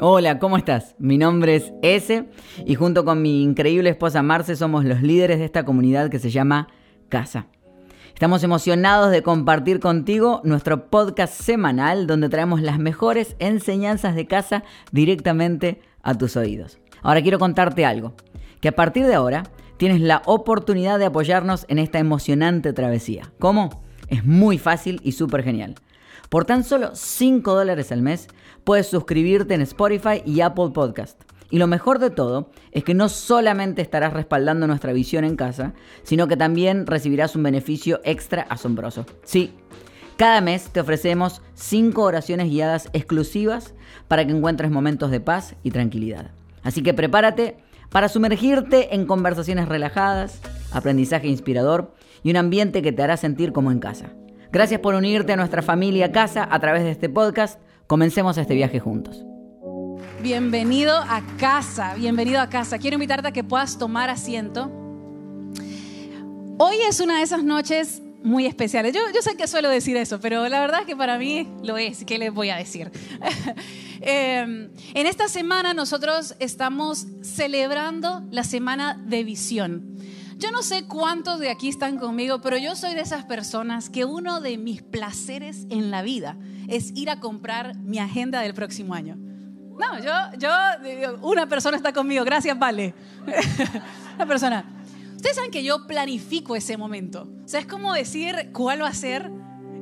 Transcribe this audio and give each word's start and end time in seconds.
Hola, 0.00 0.40
¿cómo 0.40 0.56
estás? 0.56 0.96
Mi 0.98 1.18
nombre 1.18 1.54
es 1.54 1.72
Ese 1.80 2.28
y 2.66 2.74
junto 2.74 3.04
con 3.04 3.22
mi 3.22 3.44
increíble 3.44 3.90
esposa 3.90 4.24
Marce 4.24 4.56
somos 4.56 4.84
los 4.84 5.02
líderes 5.02 5.38
de 5.38 5.44
esta 5.44 5.64
comunidad 5.64 6.10
que 6.10 6.18
se 6.18 6.30
llama 6.30 6.66
Casa. 7.08 7.46
Estamos 8.12 8.42
emocionados 8.42 9.12
de 9.12 9.22
compartir 9.22 9.78
contigo 9.78 10.40
nuestro 10.42 10.90
podcast 10.90 11.40
semanal 11.40 12.08
donde 12.08 12.28
traemos 12.28 12.60
las 12.60 12.80
mejores 12.80 13.36
enseñanzas 13.38 14.16
de 14.16 14.26
casa 14.26 14.64
directamente 14.90 15.80
a 16.02 16.18
tus 16.18 16.36
oídos. 16.36 16.80
Ahora 17.02 17.22
quiero 17.22 17.38
contarte 17.38 17.86
algo, 17.86 18.14
que 18.60 18.68
a 18.68 18.74
partir 18.74 19.06
de 19.06 19.14
ahora 19.14 19.44
tienes 19.76 20.00
la 20.00 20.22
oportunidad 20.26 20.98
de 20.98 21.04
apoyarnos 21.04 21.66
en 21.68 21.78
esta 21.78 22.00
emocionante 22.00 22.72
travesía. 22.72 23.30
¿Cómo? 23.38 23.84
Es 24.08 24.24
muy 24.24 24.58
fácil 24.58 25.00
y 25.04 25.12
súper 25.12 25.44
genial. 25.44 25.76
Por 26.30 26.46
tan 26.46 26.64
solo 26.64 26.90
5 26.94 27.54
dólares 27.54 27.92
al 27.92 28.02
mes 28.02 28.26
puedes 28.64 28.86
suscribirte 28.86 29.54
en 29.54 29.60
Spotify 29.62 30.22
y 30.24 30.40
Apple 30.40 30.70
Podcast. 30.72 31.22
Y 31.50 31.58
lo 31.58 31.66
mejor 31.66 31.98
de 31.98 32.10
todo 32.10 32.50
es 32.72 32.82
que 32.82 32.94
no 32.94 33.08
solamente 33.08 33.82
estarás 33.82 34.12
respaldando 34.12 34.66
nuestra 34.66 34.92
visión 34.92 35.24
en 35.24 35.36
casa, 35.36 35.74
sino 36.02 36.26
que 36.26 36.36
también 36.36 36.86
recibirás 36.86 37.36
un 37.36 37.44
beneficio 37.44 38.00
extra 38.02 38.42
asombroso. 38.48 39.06
Sí, 39.22 39.52
cada 40.16 40.40
mes 40.40 40.70
te 40.70 40.80
ofrecemos 40.80 41.42
5 41.54 42.02
oraciones 42.02 42.48
guiadas 42.48 42.88
exclusivas 42.92 43.74
para 44.08 44.26
que 44.26 44.32
encuentres 44.32 44.70
momentos 44.70 45.10
de 45.10 45.20
paz 45.20 45.54
y 45.62 45.70
tranquilidad. 45.70 46.30
Así 46.62 46.82
que 46.82 46.94
prepárate 46.94 47.58
para 47.90 48.08
sumergirte 48.08 48.94
en 48.94 49.06
conversaciones 49.06 49.68
relajadas, 49.68 50.40
aprendizaje 50.72 51.28
inspirador 51.28 51.94
y 52.22 52.30
un 52.30 52.36
ambiente 52.36 52.82
que 52.82 52.92
te 52.92 53.02
hará 53.02 53.16
sentir 53.16 53.52
como 53.52 53.70
en 53.70 53.78
casa. 53.78 54.10
Gracias 54.50 54.80
por 54.80 54.94
unirte 54.94 55.32
a 55.32 55.36
nuestra 55.36 55.62
familia 55.62 56.10
casa 56.10 56.48
a 56.50 56.58
través 56.60 56.84
de 56.84 56.90
este 56.92 57.08
podcast. 57.08 57.60
Comencemos 57.94 58.36
este 58.38 58.56
viaje 58.56 58.80
juntos. 58.80 59.24
Bienvenido 60.20 60.96
a 60.96 61.22
casa, 61.38 61.94
bienvenido 61.94 62.40
a 62.40 62.48
casa. 62.48 62.76
Quiero 62.76 62.94
invitarte 62.94 63.28
a 63.28 63.30
que 63.30 63.44
puedas 63.44 63.78
tomar 63.78 64.10
asiento. 64.10 64.68
Hoy 66.58 66.74
es 66.88 66.98
una 66.98 67.18
de 67.18 67.22
esas 67.22 67.44
noches 67.44 68.02
muy 68.24 68.46
especiales. 68.46 68.92
Yo, 68.92 69.22
sé 69.22 69.36
que 69.36 69.46
suelo 69.46 69.68
decir 69.68 69.96
eso, 69.96 70.18
pero 70.18 70.48
la 70.48 70.58
verdad 70.58 70.80
es 70.80 70.86
que 70.86 70.96
para 70.96 71.18
mí 71.18 71.48
lo 71.62 71.78
es. 71.78 72.04
¿Qué 72.04 72.18
les 72.18 72.34
voy 72.34 72.50
a 72.50 72.56
decir? 72.56 72.90
eh, 74.00 74.40
en 74.94 75.06
esta 75.06 75.28
semana 75.28 75.72
nosotros 75.72 76.34
estamos 76.40 77.06
celebrando 77.22 78.24
la 78.32 78.42
semana 78.42 79.00
de 79.06 79.22
visión. 79.22 79.98
Yo 80.38 80.50
no 80.50 80.64
sé 80.64 80.88
cuántos 80.88 81.38
de 81.38 81.48
aquí 81.48 81.68
están 81.68 81.98
conmigo, 81.98 82.40
pero 82.40 82.58
yo 82.58 82.74
soy 82.74 82.94
de 82.94 83.02
esas 83.02 83.24
personas 83.24 83.88
que 83.88 84.04
uno 84.04 84.40
de 84.40 84.58
mis 84.58 84.82
placeres 84.82 85.68
en 85.70 85.92
la 85.92 86.02
vida 86.02 86.36
es 86.68 86.92
ir 86.94 87.10
a 87.10 87.20
comprar 87.20 87.76
mi 87.78 87.98
agenda 87.98 88.40
del 88.40 88.54
próximo 88.54 88.94
año. 88.94 89.16
No, 89.16 89.98
yo, 89.98 90.12
yo, 90.38 91.18
una 91.22 91.48
persona 91.48 91.76
está 91.76 91.92
conmigo, 91.92 92.24
gracias, 92.24 92.58
vale. 92.58 92.94
una 94.14 94.26
persona. 94.26 94.64
Ustedes 95.16 95.36
saben 95.36 95.50
que 95.50 95.64
yo 95.64 95.86
planifico 95.86 96.54
ese 96.54 96.76
momento. 96.76 97.28
O 97.44 97.48
sea, 97.48 97.60
es 97.60 97.66
como 97.66 97.92
decir 97.92 98.50
cuál 98.52 98.82
va 98.82 98.88
a 98.88 98.94
ser 98.94 99.30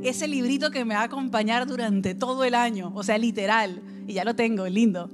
ese 0.03 0.29
librito 0.29 0.71
que 0.71 0.85
me 0.85 0.95
va 0.95 1.01
a 1.01 1.05
acompañar 1.05 1.67
durante 1.67 2.15
todo 2.15 2.45
el 2.45 2.55
año. 2.55 2.93
O 2.95 3.03
sea, 3.03 3.19
literal. 3.19 3.83
Y 4.07 4.15
ya 4.15 4.25
lo 4.25 4.35
tengo, 4.35 4.67
lindo. 4.67 5.11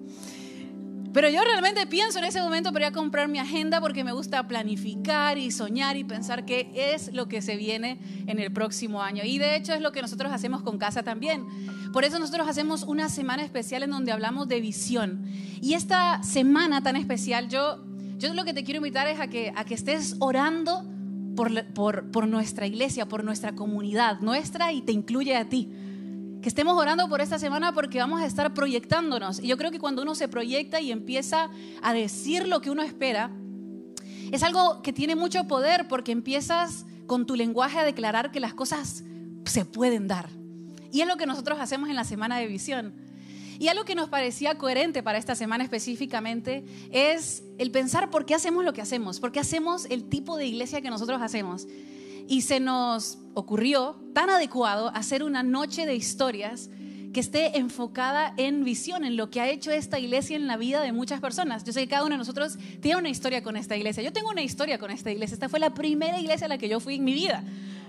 Pero 1.12 1.31
yo 1.31 1.42
realmente 1.42 1.87
pienso 1.87 2.19
en 2.19 2.25
ese 2.25 2.41
momento 2.41 2.73
para 2.73 2.87
ir 2.87 2.92
a 2.92 2.95
comprar 2.95 3.28
mi 3.28 3.39
agenda 3.39 3.81
porque 3.81 4.05
me 4.05 4.12
gusta 4.12 4.47
planificar 4.47 5.39
y 5.39 5.51
soñar 5.51 5.97
y 5.97 6.05
pensar 6.05 6.45
qué 6.45 6.70
es 6.75 7.12
lo 7.12 7.28
que 7.28 7.41
se 7.41 7.56
viene 7.56 7.98
en 8.27 8.39
el 8.39 8.53
próximo 8.53 9.03
año. 9.03 9.23
Y 9.25 9.39
de 9.39 9.56
hecho 9.56 9.73
es 9.73 9.81
lo 9.81 9.91
que 9.92 10.03
nosotros 10.03 10.33
hacemos 10.33 10.62
con 10.62 10.79
casa 10.79 11.03
también. 11.03 11.47
Por 11.92 12.05
eso 12.05 12.19
nosotros 12.19 12.47
hacemos 12.47 12.83
una 12.83 13.09
semana 13.09 13.42
especial 13.42 13.83
en 13.83 13.91
donde 13.91 14.12
hablamos 14.12 14.48
de 14.48 14.61
visión. 14.61 15.25
Y 15.62 15.75
esta 15.75 16.23
semana 16.23 16.83
tan 16.83 16.97
especial, 16.97 17.48
yo, 17.48 17.84
yo 18.19 18.34
lo 18.34 18.45
que 18.45 18.53
te 18.53 18.62
quiero 18.62 18.79
invitar 18.79 19.06
es 19.06 19.19
a 19.19 19.29
que, 19.29 19.53
a 19.56 19.64
que 19.64 19.75
estés 19.75 20.17
orando 20.19 20.84
por, 21.34 21.64
por, 21.73 22.11
por 22.11 22.29
nuestra 22.29 22.67
iglesia, 22.67 23.07
por 23.07 23.24
nuestra 23.24 23.55
comunidad, 23.55 24.20
nuestra 24.20 24.73
y 24.73 24.83
te 24.83 24.92
incluye 24.92 25.36
a 25.36 25.48
ti 25.48 25.70
que 26.42 26.48
estemos 26.48 26.76
orando 26.76 27.08
por 27.08 27.20
esta 27.20 27.38
semana 27.38 27.72
porque 27.72 27.98
vamos 27.98 28.20
a 28.20 28.26
estar 28.26 28.54
proyectándonos. 28.54 29.40
Y 29.40 29.48
yo 29.48 29.56
creo 29.56 29.70
que 29.70 29.80
cuando 29.80 30.02
uno 30.02 30.14
se 30.14 30.28
proyecta 30.28 30.80
y 30.80 30.92
empieza 30.92 31.50
a 31.82 31.92
decir 31.92 32.46
lo 32.46 32.60
que 32.60 32.70
uno 32.70 32.82
espera, 32.82 33.30
es 34.30 34.42
algo 34.42 34.82
que 34.82 34.92
tiene 34.92 35.16
mucho 35.16 35.44
poder 35.44 35.88
porque 35.88 36.12
empiezas 36.12 36.86
con 37.06 37.26
tu 37.26 37.34
lenguaje 37.34 37.78
a 37.78 37.84
declarar 37.84 38.30
que 38.30 38.40
las 38.40 38.54
cosas 38.54 39.04
se 39.44 39.64
pueden 39.64 40.06
dar. 40.06 40.28
Y 40.92 41.00
es 41.00 41.08
lo 41.08 41.16
que 41.16 41.26
nosotros 41.26 41.58
hacemos 41.60 41.88
en 41.88 41.96
la 41.96 42.04
semana 42.04 42.38
de 42.38 42.46
visión. 42.46 42.94
Y 43.58 43.68
algo 43.68 43.84
que 43.84 43.96
nos 43.96 44.08
parecía 44.08 44.56
coherente 44.56 45.02
para 45.02 45.18
esta 45.18 45.34
semana 45.34 45.64
específicamente 45.64 46.64
es 46.92 47.42
el 47.58 47.72
pensar 47.72 48.08
por 48.10 48.24
qué 48.24 48.34
hacemos 48.34 48.64
lo 48.64 48.72
que 48.72 48.80
hacemos, 48.80 49.18
por 49.18 49.32
qué 49.32 49.40
hacemos 49.40 49.86
el 49.86 50.05
tipo 50.05 50.36
de 50.36 50.46
iglesia 50.46 50.80
que 50.80 50.90
nosotros 50.90 51.20
hacemos. 51.20 51.66
Y 52.28 52.42
se 52.42 52.61
nos 52.61 53.18
ocurrió 53.34 53.96
tan 54.14 54.30
adecuado 54.30 54.92
hacer 54.94 55.24
una 55.24 55.42
noche 55.42 55.86
de 55.86 55.96
historias 55.96 56.70
que 57.12 57.20
esté 57.20 57.58
enfocada 57.58 58.34
en 58.36 58.64
visión, 58.64 59.05
en 59.05 59.16
lo 59.16 59.30
que 59.30 59.40
ha 59.40 59.48
hecho 59.48 59.70
esta 59.70 59.98
iglesia 59.98 60.36
en 60.36 60.46
la 60.46 60.58
vida 60.58 60.83
de 60.83 60.92
muchas 60.92 61.20
personas. 61.20 61.64
Yo 61.64 61.72
sé 61.72 61.80
que 61.80 61.88
cada 61.88 62.05
uno 62.05 62.14
de 62.14 62.18
nosotros 62.18 62.58
tiene 62.80 62.98
una 62.98 63.08
historia 63.08 63.42
con 63.42 63.56
esta 63.56 63.77
iglesia. 63.77 64.02
Yo 64.02 64.12
tengo 64.12 64.28
una 64.28 64.42
historia 64.42 64.78
con 64.78 64.90
esta 64.90 65.11
iglesia. 65.11 65.34
Esta 65.34 65.48
fue 65.48 65.58
la 65.58 65.72
primera 65.72 66.20
iglesia 66.20 66.44
a 66.44 66.48
la 66.48 66.58
que 66.58 66.68
yo 66.68 66.80
fui 66.80 66.96
en 66.96 67.05
mi 67.05 67.14
vida 67.14 67.42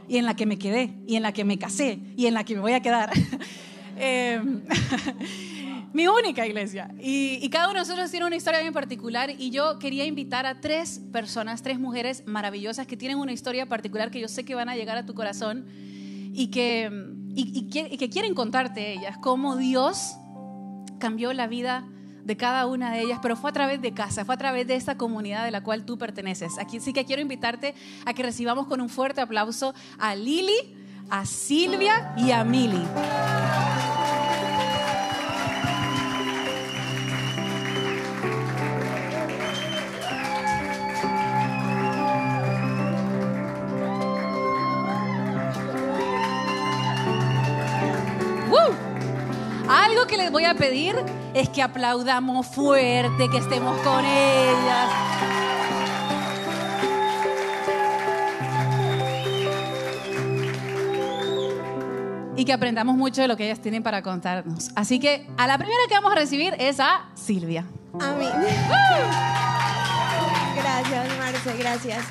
y 0.08 0.18
en 0.18 0.26
la 0.26 0.36
que 0.36 0.46
me 0.46 0.58
quedé 0.58 0.94
y 1.06 1.16
en 1.18 1.24
la 1.24 1.34
que 1.34 1.44
me 1.44 1.60
casé 1.60 2.00
y 2.16 2.26
en 2.28 2.34
la 2.34 2.46
que 2.46 2.56
me 2.56 2.62
voy 2.62 2.74
a 2.74 2.82
quedar. 2.82 3.12
eh, 3.98 4.42
mi 5.94 6.08
única 6.08 6.46
iglesia. 6.46 6.92
Y, 7.00 7.48
cada 7.50 7.66
uno 7.66 7.76
de 7.76 7.80
nosotros 7.80 8.12
tiene 8.12 8.26
una 8.26 8.36
historia 8.36 8.62
bien 8.62 8.74
particular 8.74 9.32
y 9.32 9.50
yo 9.50 9.80
quería 9.80 10.06
invitar 10.06 10.46
a 10.46 10.62
tres 10.62 11.02
personas, 11.12 11.64
tres 11.64 11.80
mujeres 11.80 12.24
maravillosas 12.26 12.86
que 12.88 12.96
tienen 12.96 13.18
una 13.18 13.32
historia 13.32 13.66
particular 13.68 14.12
que 14.12 14.20
yo 14.20 14.28
sé 14.28 14.46
que 14.46 14.56
van 14.56 14.70
a 14.70 14.76
llegar 14.76 14.98
a 14.98 15.06
tu 15.06 15.14
corazón 15.14 15.66
y 16.34 16.48
que, 16.52 16.92
y 17.36 17.98
que 17.98 18.10
quieren 18.10 18.34
contarte 18.36 18.94
ellas, 18.94 19.18
cómo 19.18 19.58
Dios 19.58 20.16
cambió 21.00 21.34
la 21.34 21.48
vida 21.48 21.88
de 22.30 22.38
cada 22.38 22.68
una 22.68 22.92
de 22.92 23.02
ellas, 23.02 23.18
pero 23.24 23.36
fue 23.36 23.50
a 23.50 23.54
través 23.54 23.82
de 23.82 23.92
casa, 23.94 24.24
fue 24.24 24.36
a 24.36 24.38
través 24.38 24.68
de 24.68 24.76
esta 24.76 24.98
comunidad 24.98 25.44
de 25.46 25.50
la 25.50 25.64
cual 25.64 25.84
tú 25.84 25.98
perteneces. 25.98 26.60
Aquí 26.60 26.80
sí 26.80 26.94
que 26.94 27.04
quiero 27.04 27.24
invitarte 27.24 27.74
a 28.06 28.14
que 28.14 28.22
recibamos 28.22 28.68
con 28.68 28.82
un 28.82 28.90
fuerte 28.90 29.20
aplauso 29.20 29.74
a 29.98 30.14
Lili, 30.14 30.76
a 31.10 31.26
Silvia 31.26 32.14
y 32.18 32.30
a 32.30 32.44
Mili. 32.44 32.84
A 50.50 50.56
pedir 50.56 50.96
es 51.36 51.48
que 51.50 51.62
aplaudamos 51.62 52.48
fuerte, 52.48 53.30
que 53.30 53.38
estemos 53.38 53.80
con 53.82 54.04
ellas. 54.04 54.90
Y 62.36 62.46
que 62.46 62.54
aprendamos 62.54 62.96
mucho 62.96 63.22
de 63.22 63.28
lo 63.28 63.38
que 63.38 63.46
ellas 63.46 63.60
tienen 63.60 63.84
para 63.84 64.02
contarnos. 64.02 64.72
Así 64.76 65.00
que 65.00 65.28
a 65.38 65.46
la 65.46 65.58
primera 65.60 65.82
que 65.88 65.94
vamos 65.94 66.14
a 66.14 66.16
recibir 66.16 66.56
es 66.58 66.80
a 66.80 67.10
Silvia. 67.14 67.66
A 68.00 68.14
mí. 68.14 68.26
Gracias, 70.56 71.18
Marce, 71.20 71.58
gracias. 71.60 72.06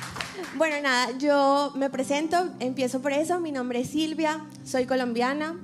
Bueno, 0.55 0.75
nada, 0.81 1.17
yo 1.17 1.73
me 1.75 1.89
presento, 1.89 2.49
empiezo 2.59 3.01
por 3.01 3.11
eso. 3.11 3.39
Mi 3.39 3.51
nombre 3.51 3.81
es 3.81 3.89
Silvia, 3.89 4.45
soy 4.63 4.85
colombiana. 4.85 5.55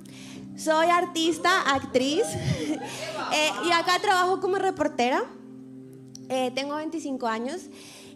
Soy 0.57 0.87
artista, 0.87 1.73
actriz 1.73 2.23
eh, 3.33 3.49
y 3.67 3.71
acá 3.71 3.99
trabajo 4.01 4.39
como 4.39 4.55
reportera. 4.55 5.23
Eh, 6.29 6.51
tengo 6.55 6.75
25 6.75 7.27
años 7.27 7.63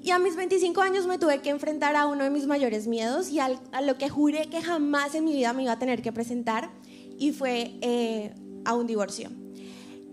y 0.01 0.11
a 0.11 0.19
mis 0.19 0.37
25 0.37 0.81
años 0.81 1.05
me 1.05 1.17
tuve 1.17 1.41
que 1.41 1.49
enfrentar 1.49 1.97
a 1.97 2.07
uno 2.07 2.23
de 2.23 2.29
mis 2.29 2.47
mayores 2.47 2.87
miedos 2.87 3.29
y 3.29 3.39
a 3.39 3.49
lo 3.81 3.97
que 3.97 4.07
juré 4.09 4.47
que 4.47 4.61
jamás 4.61 5.15
en 5.15 5.25
mi 5.25 5.33
vida 5.33 5.51
me 5.51 5.63
iba 5.63 5.73
a 5.73 5.79
tener 5.79 6.01
que 6.01 6.13
presentar 6.13 6.71
y 7.17 7.33
fue 7.33 7.73
eh, 7.81 8.33
a 8.63 8.73
un 8.73 8.87
divorcio. 8.87 9.29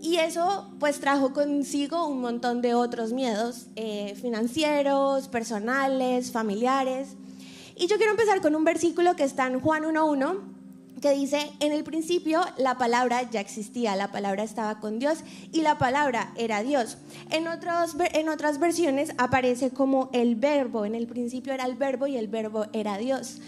Y 0.01 0.17
eso 0.17 0.69
pues 0.79 0.99
trajo 0.99 1.33
consigo 1.33 2.07
un 2.07 2.19
montón 2.19 2.61
de 2.61 2.75
otros 2.75 3.13
miedos 3.13 3.67
financieros, 4.21 5.27
personales, 5.29 6.31
familiares. 6.31 7.15
Y 7.75 7.87
yo 7.87 7.95
quiero 7.95 8.11
empezar 8.11 8.41
con 8.41 8.53
un 8.53 8.63
versículo 8.63 9.15
que 9.15 9.23
está 9.23 9.47
en 9.47 9.59
Juan 9.59 9.83
1.1 9.83 10.56
que 11.01 11.11
dice, 11.11 11.51
en 11.59 11.71
el 11.71 11.83
principio 11.83 12.41
la 12.57 12.77
palabra 12.77 13.29
ya 13.29 13.39
existía, 13.39 13.95
la 13.95 14.11
palabra 14.11 14.43
estaba 14.43 14.79
con 14.79 14.99
Dios 14.99 15.19
y 15.51 15.61
la 15.61 15.77
palabra 15.77 16.31
era 16.35 16.63
Dios. 16.63 16.97
En, 17.29 17.45
en 17.47 18.29
otras 18.29 18.59
versiones 18.59 19.13
aparece 19.17 19.69
como 19.69 20.09
el 20.13 20.35
verbo, 20.35 20.85
en 20.85 20.95
el 20.95 21.07
principio 21.07 21.53
era 21.53 21.65
el 21.65 21.75
verbo 21.75 22.07
y 22.07 22.17
el 22.17 22.27
verbo 22.27 22.65
era 22.73 22.97
Dios. 22.97 23.39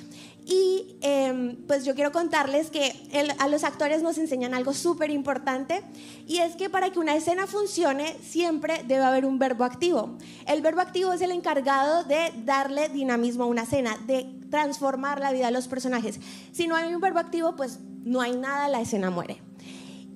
Y 0.50 0.98
em, 1.02 1.58
pues 1.68 1.86
yo 1.86 1.94
quiero 1.94 2.12
contarles 2.12 2.72
que 2.72 2.92
a 3.38 3.48
los 3.48 3.64
actores 3.64 4.02
nos 4.02 4.18
enseñan 4.18 4.56
algo 4.56 4.74
súper 4.74 5.12
importante 5.12 5.84
y 6.28 6.38
es 6.38 6.56
que 6.56 6.72
para 6.72 6.90
que 6.90 6.98
una 6.98 7.16
escena 7.16 7.46
funcione 7.46 8.16
siempre 8.24 8.84
debe 8.88 9.04
haber 9.04 9.28
un 9.28 9.38
verbo 9.38 9.64
activo. 9.64 10.18
El 10.48 10.64
verbo 10.64 10.82
activo 10.82 11.14
es 11.14 11.22
el 11.22 11.30
encargado 11.30 12.04
de 12.04 12.34
darle 12.46 12.90
dinamismo 12.90 13.44
a 13.44 13.46
una 13.48 13.62
escena, 13.62 13.96
de 14.08 14.28
transformar 14.50 15.20
la 15.20 15.32
vida 15.32 15.46
de 15.46 15.52
los 15.52 15.68
personajes. 15.68 16.20
Si 16.52 16.66
no 16.66 16.76
hay 16.76 16.96
un 16.96 17.00
verbo 17.00 17.20
activo, 17.20 17.56
pues 17.56 17.78
no 18.04 18.20
hay 18.20 18.36
nada, 18.36 18.70
la 18.70 18.82
escena 18.82 19.12
muere. 19.12 19.44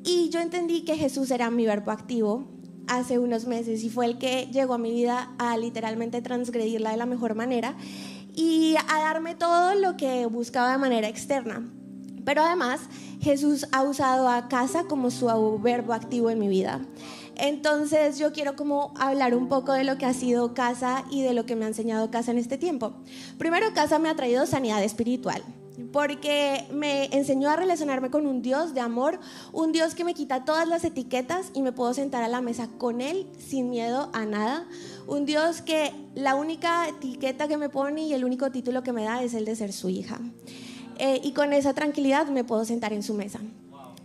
Y 0.03 0.29
yo 0.29 0.39
entendí 0.39 0.81
que 0.81 0.97
Jesús 0.97 1.29
era 1.29 1.51
mi 1.51 1.67
verbo 1.67 1.91
activo 1.91 2.47
hace 2.87 3.19
unos 3.19 3.45
meses 3.45 3.83
y 3.83 3.89
fue 3.91 4.07
el 4.07 4.17
que 4.17 4.47
llegó 4.51 4.73
a 4.73 4.77
mi 4.79 4.91
vida 4.91 5.31
a 5.37 5.57
literalmente 5.57 6.23
transgredirla 6.23 6.89
de 6.89 6.97
la 6.97 7.05
mejor 7.05 7.35
manera 7.35 7.77
y 8.35 8.75
a 8.87 8.99
darme 8.99 9.35
todo 9.35 9.75
lo 9.75 9.97
que 9.97 10.25
buscaba 10.25 10.71
de 10.71 10.77
manera 10.77 11.07
externa. 11.07 11.69
Pero 12.25 12.43
además, 12.43 12.81
Jesús 13.21 13.67
ha 13.71 13.83
usado 13.83 14.29
a 14.29 14.47
casa 14.47 14.85
como 14.85 15.11
su 15.11 15.27
verbo 15.61 15.93
activo 15.93 16.29
en 16.29 16.39
mi 16.39 16.47
vida. 16.47 16.81
Entonces 17.35 18.19
yo 18.19 18.31
quiero 18.31 18.55
como 18.55 18.93
hablar 18.97 19.35
un 19.35 19.49
poco 19.49 19.73
de 19.73 19.83
lo 19.83 19.97
que 19.97 20.05
ha 20.05 20.13
sido 20.13 20.53
casa 20.53 21.03
y 21.09 21.21
de 21.23 21.33
lo 21.33 21.45
que 21.45 21.55
me 21.55 21.65
ha 21.65 21.67
enseñado 21.67 22.11
casa 22.11 22.31
en 22.31 22.37
este 22.37 22.57
tiempo. 22.57 22.93
Primero, 23.37 23.73
casa 23.73 23.99
me 23.99 24.09
ha 24.09 24.15
traído 24.15 24.45
sanidad 24.45 24.83
espiritual 24.83 25.43
porque 25.91 26.65
me 26.71 27.05
enseñó 27.15 27.49
a 27.49 27.55
relacionarme 27.55 28.09
con 28.09 28.27
un 28.27 28.41
Dios 28.41 28.73
de 28.73 28.81
amor, 28.81 29.19
un 29.51 29.71
Dios 29.71 29.95
que 29.95 30.03
me 30.03 30.13
quita 30.13 30.45
todas 30.45 30.67
las 30.67 30.83
etiquetas 30.83 31.51
y 31.53 31.61
me 31.61 31.71
puedo 31.71 31.93
sentar 31.93 32.23
a 32.23 32.27
la 32.27 32.41
mesa 32.41 32.69
con 32.77 33.01
Él 33.01 33.27
sin 33.39 33.69
miedo 33.69 34.09
a 34.13 34.25
nada, 34.25 34.67
un 35.07 35.25
Dios 35.25 35.61
que 35.61 35.91
la 36.15 36.35
única 36.35 36.87
etiqueta 36.87 37.47
que 37.47 37.57
me 37.57 37.69
pone 37.69 38.03
y 38.03 38.13
el 38.13 38.23
único 38.23 38.51
título 38.51 38.83
que 38.83 38.93
me 38.93 39.03
da 39.03 39.23
es 39.23 39.33
el 39.33 39.45
de 39.45 39.55
ser 39.55 39.73
su 39.73 39.89
hija. 39.89 40.19
Eh, 40.99 41.19
y 41.23 41.31
con 41.31 41.53
esa 41.53 41.73
tranquilidad 41.73 42.27
me 42.27 42.43
puedo 42.43 42.65
sentar 42.65 42.93
en 42.93 43.03
su 43.03 43.13
mesa. 43.13 43.39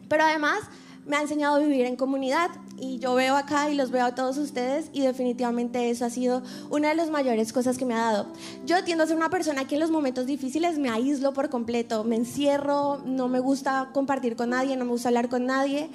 Pero 0.08 0.24
además 0.24 0.60
me 1.08 1.16
ha 1.16 1.22
enseñado 1.22 1.56
a 1.56 1.58
vivir 1.58 1.86
en 1.86 1.96
comunidad 1.96 2.50
y 2.76 2.98
yo 2.98 3.14
veo 3.14 3.36
acá 3.36 3.70
y 3.70 3.74
los 3.74 3.90
veo 3.90 4.04
a 4.04 4.14
todos 4.14 4.36
ustedes 4.38 4.90
y 4.92 5.00
definitivamente 5.00 5.90
eso 5.90 6.04
ha 6.04 6.10
sido 6.10 6.42
una 6.70 6.90
de 6.90 6.94
las 6.94 7.10
mayores 7.10 7.52
cosas 7.52 7.78
que 7.78 7.84
me 7.84 7.94
ha 7.94 8.12
dado. 8.12 8.26
Yo 8.66 8.84
tiendo 8.84 9.04
a 9.04 9.06
ser 9.06 9.16
una 9.16 9.30
persona 9.30 9.66
que 9.66 9.74
en 9.74 9.80
los 9.80 9.90
momentos 9.90 10.26
difíciles 10.26 10.78
me 10.78 10.90
aíslo 10.90 11.32
por 11.32 11.48
completo, 11.48 12.04
me 12.04 12.16
encierro, 12.16 12.98
no 13.04 13.28
me 13.28 13.40
gusta 13.40 13.90
compartir 13.92 14.36
con 14.36 14.50
nadie, 14.50 14.76
no 14.76 14.84
me 14.84 14.92
gusta 14.92 15.08
hablar 15.08 15.28
con 15.28 15.46
nadie 15.46 15.90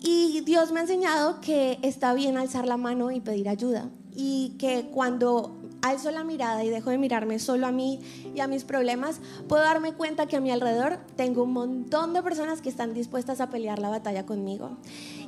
y 0.00 0.40
Dios 0.42 0.72
me 0.72 0.80
ha 0.80 0.82
enseñado 0.82 1.40
que 1.40 1.78
está 1.82 2.14
bien 2.14 2.38
alzar 2.38 2.66
la 2.66 2.76
mano 2.76 3.10
y 3.10 3.20
pedir 3.20 3.48
ayuda 3.48 3.90
y 4.14 4.56
que 4.58 4.88
cuando 4.92 5.57
alzo 5.82 6.10
la 6.10 6.24
mirada 6.24 6.64
y 6.64 6.70
dejo 6.70 6.90
de 6.90 6.98
mirarme 6.98 7.38
solo 7.38 7.66
a 7.66 7.72
mí 7.72 8.00
y 8.34 8.40
a 8.40 8.46
mis 8.46 8.64
problemas, 8.64 9.20
puedo 9.48 9.62
darme 9.62 9.92
cuenta 9.92 10.26
que 10.26 10.36
a 10.36 10.40
mi 10.40 10.50
alrededor 10.50 10.98
tengo 11.16 11.44
un 11.44 11.52
montón 11.52 12.12
de 12.12 12.22
personas 12.22 12.60
que 12.60 12.68
están 12.68 12.94
dispuestas 12.94 13.40
a 13.40 13.50
pelear 13.50 13.78
la 13.78 13.88
batalla 13.88 14.26
conmigo. 14.26 14.76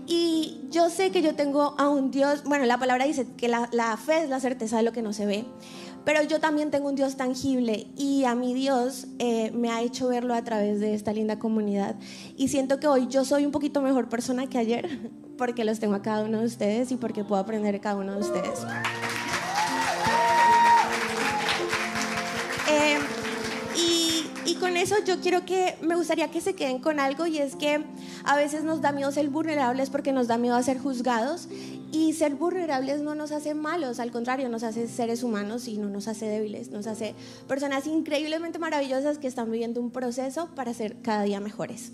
Y 0.06 0.60
yo 0.70 0.90
sé 0.90 1.10
que 1.10 1.22
yo 1.22 1.34
tengo 1.34 1.74
a 1.78 1.88
un 1.88 2.10
Dios, 2.10 2.42
bueno, 2.44 2.64
la 2.66 2.78
palabra 2.78 3.04
dice 3.04 3.26
que 3.36 3.48
la, 3.48 3.68
fe 3.96 4.24
es 4.24 4.30
la 4.30 4.40
certeza 4.40 4.78
de 4.78 4.82
lo 4.82 4.92
que 4.92 5.02
no 5.02 5.12
se 5.12 5.26
ve, 5.26 5.44
pero 6.04 6.22
yo 6.22 6.40
también 6.40 6.70
tengo 6.70 6.88
un 6.88 6.94
Dios 6.94 7.16
tangible 7.16 7.86
y 7.96 8.24
a 8.24 8.34
mi 8.34 8.54
Dios 8.54 9.06
eh, 9.18 9.50
me 9.52 9.70
ha 9.70 9.82
hecho 9.82 10.08
verlo 10.08 10.34
a 10.34 10.42
través 10.42 10.80
de 10.80 10.94
esta 10.94 11.12
linda 11.12 11.38
comunidad. 11.38 11.96
Y 12.36 12.48
siento 12.48 12.80
que 12.80 12.88
hoy 12.88 13.06
yo 13.08 13.24
soy 13.24 13.44
un 13.44 13.52
poquito 13.52 13.82
mejor 13.82 14.08
persona 14.08 14.48
que 14.48 14.58
ayer 14.58 15.10
porque 15.38 15.64
los 15.64 15.78
tengo 15.78 15.94
a 15.94 16.02
cada 16.02 16.24
uno 16.24 16.40
de 16.40 16.46
ustedes 16.46 16.90
y 16.90 16.96
porque 16.96 17.22
puedo 17.22 17.40
aprender 17.40 17.72
de 17.72 17.80
cada 17.80 17.96
uno 17.96 18.14
de 18.14 18.20
ustedes. 18.20 18.66
Con 24.60 24.76
eso 24.76 24.94
yo 25.04 25.20
quiero 25.20 25.44
que, 25.44 25.76
me 25.80 25.96
gustaría 25.96 26.30
que 26.30 26.40
se 26.40 26.54
queden 26.54 26.78
con 26.78 27.00
algo 27.00 27.26
y 27.26 27.38
es 27.38 27.56
que 27.56 27.82
a 28.24 28.36
veces 28.36 28.62
nos 28.62 28.80
da 28.82 28.92
miedo 28.92 29.10
ser 29.10 29.28
vulnerables 29.30 29.90
porque 29.90 30.12
nos 30.12 30.28
da 30.28 30.36
miedo 30.38 30.54
a 30.54 30.62
ser 30.62 30.78
juzgados 30.78 31.48
y 31.90 32.12
ser 32.12 32.34
vulnerables 32.34 33.00
no 33.00 33.14
nos 33.14 33.32
hace 33.32 33.54
malos, 33.54 33.98
al 33.98 34.12
contrario, 34.12 34.48
nos 34.48 34.62
hace 34.62 34.86
seres 34.86 35.22
humanos 35.22 35.66
y 35.66 35.78
no 35.78 35.88
nos 35.88 36.06
hace 36.06 36.26
débiles, 36.26 36.70
nos 36.70 36.86
hace 36.86 37.14
personas 37.48 37.86
increíblemente 37.86 38.58
maravillosas 38.58 39.18
que 39.18 39.26
están 39.26 39.50
viviendo 39.50 39.80
un 39.80 39.90
proceso 39.90 40.48
para 40.54 40.74
ser 40.74 41.00
cada 41.02 41.22
día 41.22 41.40
mejores. 41.40 41.92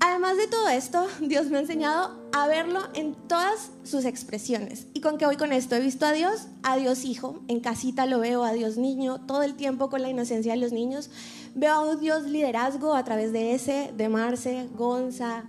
Además 0.00 0.36
de 0.36 0.46
todo 0.48 0.68
esto, 0.68 1.06
Dios 1.20 1.46
me 1.46 1.56
ha 1.56 1.60
enseñado 1.60 2.24
a 2.32 2.46
verlo 2.46 2.80
en 2.94 3.14
todas 3.14 3.70
sus 3.84 4.04
expresiones. 4.04 4.86
¿Y 4.92 5.00
con 5.00 5.16
qué 5.16 5.24
voy 5.24 5.36
con 5.36 5.52
esto? 5.52 5.76
He 5.76 5.80
visto 5.80 6.04
a 6.04 6.12
Dios, 6.12 6.46
a 6.62 6.76
Dios 6.76 7.04
Hijo, 7.04 7.42
en 7.48 7.60
casita 7.60 8.04
lo 8.04 8.18
veo, 8.18 8.44
a 8.44 8.52
Dios 8.52 8.76
Niño, 8.76 9.20
todo 9.26 9.42
el 9.42 9.54
tiempo 9.54 9.88
con 9.88 10.02
la 10.02 10.10
inocencia 10.10 10.52
de 10.52 10.58
los 10.58 10.72
niños. 10.72 11.10
Veo 11.56 11.72
a 11.72 11.94
Dios 11.94 12.24
liderazgo 12.24 12.94
a 12.94 13.04
través 13.04 13.32
de 13.32 13.54
ese, 13.54 13.92
de 13.96 14.08
Marce, 14.08 14.68
Gonza, 14.76 15.44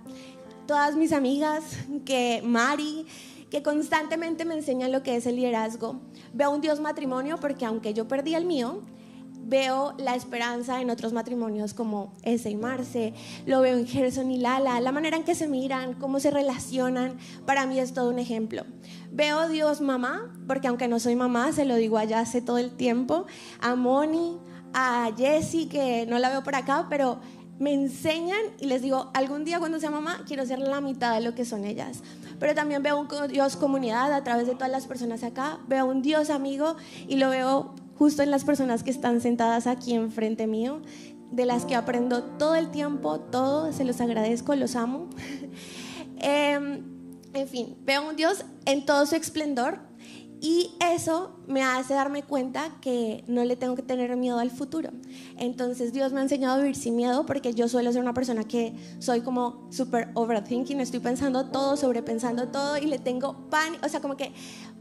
todas 0.68 0.94
mis 0.94 1.12
amigas, 1.12 1.64
que 2.04 2.42
Mari, 2.44 3.06
que 3.50 3.64
constantemente 3.64 4.44
me 4.44 4.54
enseñan 4.54 4.92
lo 4.92 5.02
que 5.02 5.16
es 5.16 5.26
el 5.26 5.34
liderazgo. 5.34 6.00
Veo 6.32 6.50
a 6.50 6.54
un 6.54 6.60
Dios 6.60 6.78
matrimonio 6.78 7.38
porque 7.40 7.66
aunque 7.66 7.92
yo 7.92 8.06
perdí 8.06 8.36
el 8.36 8.44
mío, 8.44 8.82
veo 9.46 9.94
la 9.98 10.14
esperanza 10.14 10.80
en 10.80 10.90
otros 10.90 11.12
matrimonios 11.12 11.74
como 11.74 12.12
ese 12.22 12.50
y 12.50 12.56
Marce, 12.56 13.12
lo 13.44 13.60
veo 13.60 13.76
en 13.76 13.86
Gerson 13.88 14.30
y 14.30 14.38
Lala, 14.38 14.80
la 14.80 14.92
manera 14.92 15.16
en 15.16 15.24
que 15.24 15.34
se 15.34 15.48
miran, 15.48 15.94
cómo 15.94 16.20
se 16.20 16.30
relacionan, 16.30 17.16
para 17.46 17.66
mí 17.66 17.80
es 17.80 17.94
todo 17.94 18.10
un 18.10 18.20
ejemplo. 18.20 18.62
Veo 19.10 19.40
a 19.40 19.48
Dios 19.48 19.80
mamá, 19.80 20.32
porque 20.46 20.68
aunque 20.68 20.86
no 20.86 21.00
soy 21.00 21.16
mamá, 21.16 21.50
se 21.50 21.64
lo 21.64 21.74
digo 21.74 21.98
allá 21.98 22.20
hace 22.20 22.40
todo 22.40 22.58
el 22.58 22.70
tiempo, 22.70 23.26
a 23.60 23.74
Moni, 23.74 24.38
a 24.78 25.10
Jessie, 25.16 25.68
que 25.68 26.04
no 26.06 26.18
la 26.18 26.28
veo 26.28 26.42
por 26.42 26.54
acá, 26.54 26.86
pero 26.90 27.18
me 27.58 27.72
enseñan 27.72 28.38
y 28.60 28.66
les 28.66 28.82
digo, 28.82 29.10
algún 29.14 29.42
día 29.42 29.58
cuando 29.58 29.80
sea 29.80 29.90
mamá 29.90 30.22
quiero 30.26 30.44
ser 30.44 30.58
la 30.58 30.82
mitad 30.82 31.14
de 31.14 31.22
lo 31.22 31.34
que 31.34 31.46
son 31.46 31.64
ellas. 31.64 32.02
Pero 32.38 32.54
también 32.54 32.82
veo 32.82 33.00
un 33.00 33.08
Dios 33.28 33.56
comunidad 33.56 34.12
a 34.12 34.22
través 34.22 34.46
de 34.46 34.52
todas 34.52 34.70
las 34.70 34.86
personas 34.86 35.24
acá, 35.24 35.60
veo 35.66 35.86
un 35.86 36.02
Dios 36.02 36.28
amigo 36.28 36.76
y 37.08 37.16
lo 37.16 37.30
veo 37.30 37.74
justo 37.98 38.22
en 38.22 38.30
las 38.30 38.44
personas 38.44 38.82
que 38.82 38.90
están 38.90 39.22
sentadas 39.22 39.66
aquí 39.66 39.94
enfrente 39.94 40.46
mío, 40.46 40.82
de 41.30 41.46
las 41.46 41.64
que 41.64 41.74
aprendo 41.74 42.22
todo 42.22 42.54
el 42.54 42.70
tiempo, 42.70 43.18
todo, 43.18 43.72
se 43.72 43.84
los 43.84 44.02
agradezco, 44.02 44.54
los 44.54 44.76
amo. 44.76 45.08
Em, 46.18 46.82
en 47.34 47.48
fin, 47.48 47.76
veo 47.84 48.08
un 48.08 48.16
Dios 48.16 48.46
en 48.64 48.86
todo 48.86 49.04
su 49.04 49.16
esplendor 49.16 49.85
y 50.46 50.70
eso 50.78 51.40
me 51.48 51.64
hace 51.64 51.92
darme 51.94 52.22
cuenta 52.22 52.70
que 52.80 53.24
no 53.26 53.42
le 53.42 53.56
tengo 53.56 53.74
que 53.74 53.82
tener 53.82 54.16
miedo 54.16 54.38
al 54.38 54.52
futuro. 54.52 54.90
Entonces 55.38 55.92
Dios 55.92 56.12
me 56.12 56.20
ha 56.20 56.22
enseñado 56.22 56.54
a 56.54 56.58
vivir 56.58 56.76
sin 56.76 56.94
miedo 56.94 57.26
porque 57.26 57.52
yo 57.52 57.66
suelo 57.66 57.92
ser 57.92 58.00
una 58.00 58.14
persona 58.14 58.44
que 58.44 58.72
soy 59.00 59.22
como 59.22 59.66
super 59.72 60.10
overthinking, 60.14 60.78
estoy 60.78 61.00
pensando 61.00 61.46
todo, 61.46 61.76
sobrepensando 61.76 62.46
todo 62.46 62.78
y 62.78 62.82
le 62.82 63.00
tengo 63.00 63.50
pánico, 63.50 63.84
o 63.84 63.88
sea, 63.88 64.00
como 64.00 64.16
que 64.16 64.32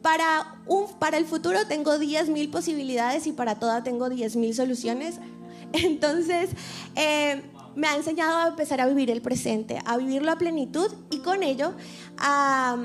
para, 0.03 0.61
un, 0.67 0.85
para 0.99 1.17
el 1.17 1.25
futuro 1.25 1.57
tengo 1.67 1.95
10.000 1.95 2.51
posibilidades 2.51 3.25
y 3.25 3.31
para 3.31 3.55
todas 3.55 3.83
tengo 3.83 4.07
10.000 4.07 4.53
soluciones. 4.53 5.15
Entonces, 5.73 6.51
eh, 6.95 7.41
me 7.75 7.87
ha 7.87 7.95
enseñado 7.95 8.37
a 8.37 8.47
empezar 8.49 8.81
a 8.81 8.85
vivir 8.85 9.09
el 9.09 9.23
presente, 9.23 9.79
a 9.83 9.97
vivirlo 9.97 10.31
a 10.31 10.37
plenitud 10.37 10.91
y 11.09 11.21
con 11.21 11.41
ello 11.41 11.73
a, 12.19 12.77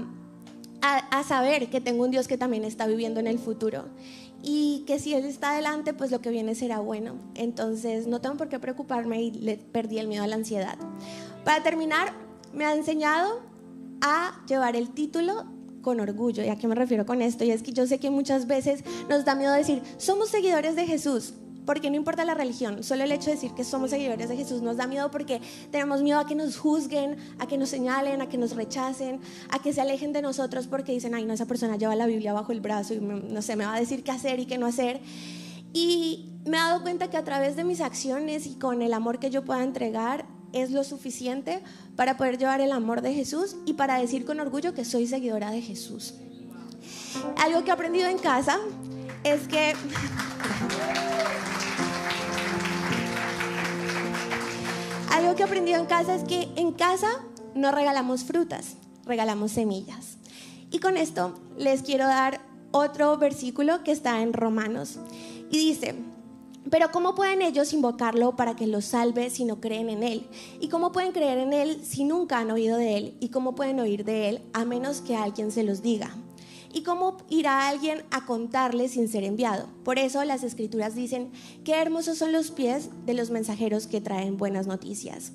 a, 0.82 1.22
saber 1.24 1.68
que 1.68 1.80
tengo 1.80 2.04
un 2.04 2.10
Dios 2.10 2.28
que 2.28 2.38
también 2.38 2.64
está 2.64 2.86
viviendo 2.86 3.20
en 3.20 3.26
el 3.26 3.38
futuro 3.38 3.84
y 4.42 4.84
que 4.86 4.98
si 4.98 5.14
Él 5.14 5.24
está 5.26 5.50
adelante, 5.50 5.92
pues 5.92 6.10
lo 6.10 6.20
que 6.20 6.30
viene 6.30 6.54
será 6.54 6.80
bueno. 6.80 7.14
Entonces, 7.34 8.06
no 8.06 8.20
tengo 8.20 8.36
por 8.36 8.48
qué 8.48 8.58
preocuparme 8.58 9.22
y 9.22 9.30
le 9.30 9.56
perdí 9.56 9.98
el 9.98 10.08
miedo 10.08 10.24
a 10.24 10.26
la 10.26 10.36
ansiedad. 10.36 10.78
Para 11.44 11.62
terminar, 11.62 12.12
me 12.54 12.64
ha 12.64 12.74
enseñado 12.74 13.42
a 14.00 14.42
llevar 14.46 14.76
el 14.76 14.90
título 14.90 15.44
con 15.82 16.00
orgullo. 16.00 16.44
¿Y 16.44 16.48
a 16.48 16.56
qué 16.56 16.66
me 16.68 16.74
refiero 16.74 17.06
con 17.06 17.22
esto? 17.22 17.44
Y 17.44 17.50
es 17.50 17.62
que 17.62 17.72
yo 17.72 17.86
sé 17.86 17.98
que 17.98 18.10
muchas 18.10 18.46
veces 18.46 18.84
nos 19.08 19.24
da 19.24 19.34
miedo 19.34 19.52
decir, 19.52 19.82
somos 19.98 20.30
seguidores 20.30 20.76
de 20.76 20.86
Jesús. 20.86 21.34
Porque 21.70 21.88
no 21.88 21.94
importa 21.94 22.24
la 22.24 22.34
religión, 22.34 22.82
solo 22.82 23.04
el 23.04 23.12
hecho 23.12 23.26
de 23.26 23.36
decir 23.36 23.52
que 23.52 23.62
somos 23.62 23.90
seguidores 23.90 24.28
de 24.28 24.36
Jesús 24.36 24.60
nos 24.60 24.76
da 24.76 24.88
miedo 24.88 25.08
porque 25.12 25.40
tenemos 25.70 26.02
miedo 26.02 26.18
a 26.18 26.26
que 26.26 26.34
nos 26.34 26.58
juzguen, 26.58 27.16
a 27.38 27.46
que 27.46 27.56
nos 27.58 27.68
señalen, 27.68 28.20
a 28.20 28.28
que 28.28 28.38
nos 28.38 28.56
rechacen, 28.56 29.20
a 29.50 29.60
que 29.60 29.72
se 29.72 29.80
alejen 29.80 30.12
de 30.12 30.20
nosotros 30.20 30.66
porque 30.66 30.90
dicen, 30.90 31.14
ay, 31.14 31.24
no, 31.24 31.32
esa 31.32 31.46
persona 31.46 31.76
lleva 31.76 31.94
la 31.94 32.06
Biblia 32.06 32.32
bajo 32.32 32.50
el 32.50 32.60
brazo 32.60 32.94
y 32.94 32.98
no 32.98 33.40
sé, 33.40 33.54
me 33.54 33.66
va 33.66 33.76
a 33.76 33.78
decir 33.78 34.02
qué 34.02 34.10
hacer 34.10 34.40
y 34.40 34.46
qué 34.46 34.58
no 34.58 34.66
hacer. 34.66 35.00
Y 35.72 36.32
me 36.44 36.56
he 36.56 36.60
dado 36.60 36.82
cuenta 36.82 37.08
que 37.08 37.16
a 37.16 37.22
través 37.22 37.54
de 37.54 37.62
mis 37.62 37.80
acciones 37.80 38.48
y 38.48 38.56
con 38.56 38.82
el 38.82 38.92
amor 38.92 39.20
que 39.20 39.30
yo 39.30 39.44
pueda 39.44 39.62
entregar, 39.62 40.26
es 40.52 40.72
lo 40.72 40.82
suficiente 40.82 41.62
para 41.94 42.16
poder 42.16 42.36
llevar 42.36 42.60
el 42.60 42.72
amor 42.72 43.00
de 43.00 43.14
Jesús 43.14 43.54
y 43.64 43.74
para 43.74 44.00
decir 44.00 44.24
con 44.24 44.40
orgullo 44.40 44.74
que 44.74 44.84
soy 44.84 45.06
seguidora 45.06 45.52
de 45.52 45.62
Jesús. 45.62 46.14
Algo 47.36 47.62
que 47.62 47.70
he 47.70 47.72
aprendido 47.72 48.08
en 48.08 48.18
casa 48.18 48.58
es 49.22 49.46
que... 49.46 49.76
Algo 55.30 55.46
que 55.46 55.60
he 55.60 55.76
en 55.76 55.86
casa 55.86 56.16
es 56.16 56.24
que 56.24 56.48
en 56.56 56.72
casa 56.72 57.06
no 57.54 57.70
regalamos 57.70 58.24
frutas, 58.24 58.74
regalamos 59.04 59.52
semillas. 59.52 60.16
Y 60.72 60.80
con 60.80 60.96
esto 60.96 61.38
les 61.56 61.82
quiero 61.82 62.08
dar 62.08 62.40
otro 62.72 63.16
versículo 63.16 63.84
que 63.84 63.92
está 63.92 64.22
en 64.22 64.32
Romanos. 64.32 64.98
Y 65.48 65.56
dice, 65.56 65.94
Pero 66.68 66.90
¿cómo 66.90 67.14
pueden 67.14 67.42
ellos 67.42 67.72
invocarlo 67.72 68.34
para 68.34 68.56
que 68.56 68.66
los 68.66 68.86
salve 68.86 69.30
si 69.30 69.44
no 69.44 69.60
creen 69.60 69.88
en 69.88 70.02
Él? 70.02 70.26
¿Y 70.58 70.68
cómo 70.68 70.90
pueden 70.90 71.12
creer 71.12 71.38
en 71.38 71.52
Él 71.52 71.80
si 71.84 72.02
nunca 72.02 72.40
han 72.40 72.50
oído 72.50 72.76
de 72.76 72.96
Él? 72.96 73.16
¿Y 73.20 73.28
cómo 73.28 73.54
pueden 73.54 73.78
oír 73.78 74.04
de 74.04 74.30
Él 74.30 74.42
a 74.52 74.64
menos 74.64 75.00
que 75.00 75.14
alguien 75.14 75.52
se 75.52 75.62
los 75.62 75.80
diga? 75.80 76.10
¿Y 76.72 76.82
cómo 76.82 77.16
irá 77.28 77.68
alguien 77.68 78.02
a 78.10 78.24
contarles 78.26 78.92
sin 78.92 79.08
ser 79.08 79.24
enviado? 79.24 79.68
Por 79.84 79.98
eso 79.98 80.22
las 80.24 80.42
escrituras 80.44 80.94
dicen, 80.94 81.32
qué 81.64 81.74
hermosos 81.74 82.18
son 82.18 82.32
los 82.32 82.50
pies 82.50 82.90
de 83.06 83.14
los 83.14 83.30
mensajeros 83.30 83.86
que 83.86 84.00
traen 84.00 84.36
buenas 84.36 84.66
noticias. 84.66 85.32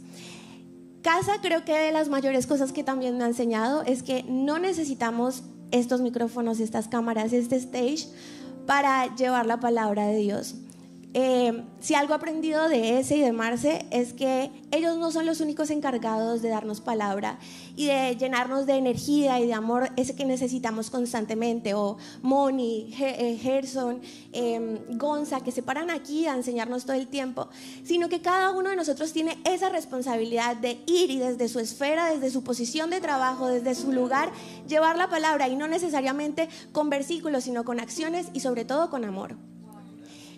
Casa 1.01 1.33
creo 1.41 1.65
que 1.65 1.77
de 1.77 1.91
las 1.91 2.09
mayores 2.09 2.47
cosas 2.47 2.71
que 2.71 2.83
también 2.83 3.17
me 3.17 3.25
ha 3.25 3.27
enseñado 3.27 3.83
es 3.83 4.01
que 4.01 4.23
no 4.23 4.59
necesitamos 4.59 5.43
estos 5.71 6.01
micrófonos, 6.01 6.59
estas 6.59 6.87
cámaras, 6.87 7.33
este 7.33 7.57
stage 7.57 8.07
para 8.65 9.13
llevar 9.15 9.45
la 9.45 9.59
palabra 9.59 10.07
de 10.07 10.17
Dios. 10.17 10.55
Eh, 11.17 11.63
si 11.79 11.95
algo 11.95 12.13
aprendido 12.13 12.67
de 12.67 12.99
ese 12.99 13.15
y 13.15 13.21
de 13.21 13.31
Marce 13.31 13.85
es 13.89 14.11
que 14.11 14.51
ellos 14.71 14.97
no 14.97 15.11
son 15.11 15.25
los 15.25 15.39
únicos 15.39 15.69
encargados 15.69 16.41
de 16.41 16.49
darnos 16.49 16.81
palabra 16.81 17.39
y 17.77 17.85
de 17.85 18.17
llenarnos 18.17 18.65
de 18.65 18.73
energía 18.73 19.39
y 19.39 19.47
de 19.47 19.53
amor, 19.53 19.91
ese 19.95 20.13
que 20.13 20.25
necesitamos 20.25 20.89
constantemente, 20.89 21.73
o 21.73 21.95
Moni, 22.21 22.93
eh, 22.99 23.39
Gerson, 23.41 24.01
eh, 24.33 24.85
Gonza, 24.97 25.39
que 25.39 25.53
se 25.53 25.63
paran 25.63 25.89
aquí 25.89 26.25
a 26.25 26.35
enseñarnos 26.35 26.83
todo 26.83 26.97
el 26.97 27.07
tiempo, 27.07 27.47
sino 27.85 28.09
que 28.09 28.21
cada 28.21 28.51
uno 28.51 28.71
de 28.71 28.75
nosotros 28.75 29.13
tiene 29.13 29.37
esa 29.45 29.69
responsabilidad 29.69 30.57
de 30.57 30.81
ir 30.85 31.11
y 31.11 31.19
desde 31.19 31.47
su 31.47 31.59
esfera, 31.61 32.11
desde 32.11 32.29
su 32.29 32.43
posición 32.43 32.89
de 32.89 32.99
trabajo, 32.99 33.47
desde 33.47 33.73
su 33.73 33.93
lugar, 33.93 34.33
llevar 34.67 34.97
la 34.97 35.09
palabra 35.09 35.47
y 35.47 35.55
no 35.55 35.69
necesariamente 35.69 36.49
con 36.73 36.89
versículos, 36.89 37.45
sino 37.45 37.63
con 37.63 37.79
acciones 37.79 38.27
y 38.33 38.41
sobre 38.41 38.65
todo 38.65 38.89
con 38.89 39.05
amor. 39.05 39.37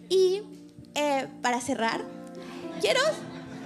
Y 0.07 0.43
eh, 0.99 1.27
para 1.43 1.61
cerrar, 1.61 2.01
quiero, 2.81 2.99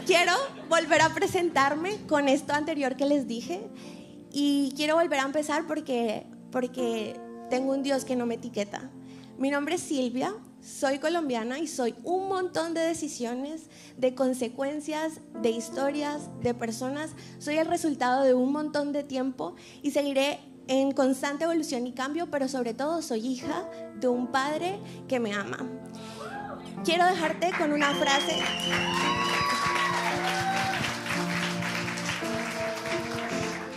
quiero 0.05 0.33
volver 0.67 1.01
a 1.01 1.13
presentarme 1.13 1.95
con 2.05 2.27
esto 2.27 2.51
anterior 2.51 2.97
que 2.97 3.05
les 3.05 3.25
dije 3.25 3.61
y 4.33 4.73
quiero 4.75 4.95
volver 4.95 5.21
a 5.21 5.23
empezar 5.23 5.65
porque, 5.65 6.27
porque 6.51 7.17
tengo 7.49 7.71
un 7.71 7.83
Dios 7.83 8.03
que 8.03 8.17
no 8.17 8.25
me 8.25 8.35
etiqueta. 8.35 8.89
Mi 9.37 9.49
nombre 9.49 9.75
es 9.75 9.81
Silvia, 9.81 10.33
soy 10.61 10.99
colombiana 10.99 11.57
y 11.57 11.67
soy 11.67 11.95
un 12.03 12.27
montón 12.27 12.73
de 12.73 12.81
decisiones, 12.81 13.69
de 13.95 14.13
consecuencias, 14.13 15.21
de 15.41 15.51
historias, 15.51 16.29
de 16.41 16.53
personas. 16.53 17.11
Soy 17.39 17.55
el 17.55 17.65
resultado 17.65 18.25
de 18.25 18.33
un 18.33 18.51
montón 18.51 18.91
de 18.91 19.03
tiempo 19.03 19.55
y 19.81 19.91
seguiré 19.91 20.41
en 20.67 20.91
constante 20.91 21.45
evolución 21.45 21.87
y 21.87 21.93
cambio, 21.93 22.29
pero 22.29 22.49
sobre 22.49 22.73
todo 22.73 23.01
soy 23.01 23.25
hija 23.25 23.69
de 24.01 24.09
un 24.09 24.27
padre 24.33 24.79
que 25.07 25.21
me 25.21 25.33
ama 25.33 25.80
quiero 26.83 27.05
dejarte 27.05 27.51
con 27.57 27.71
una 27.73 27.93
frase. 27.93 28.37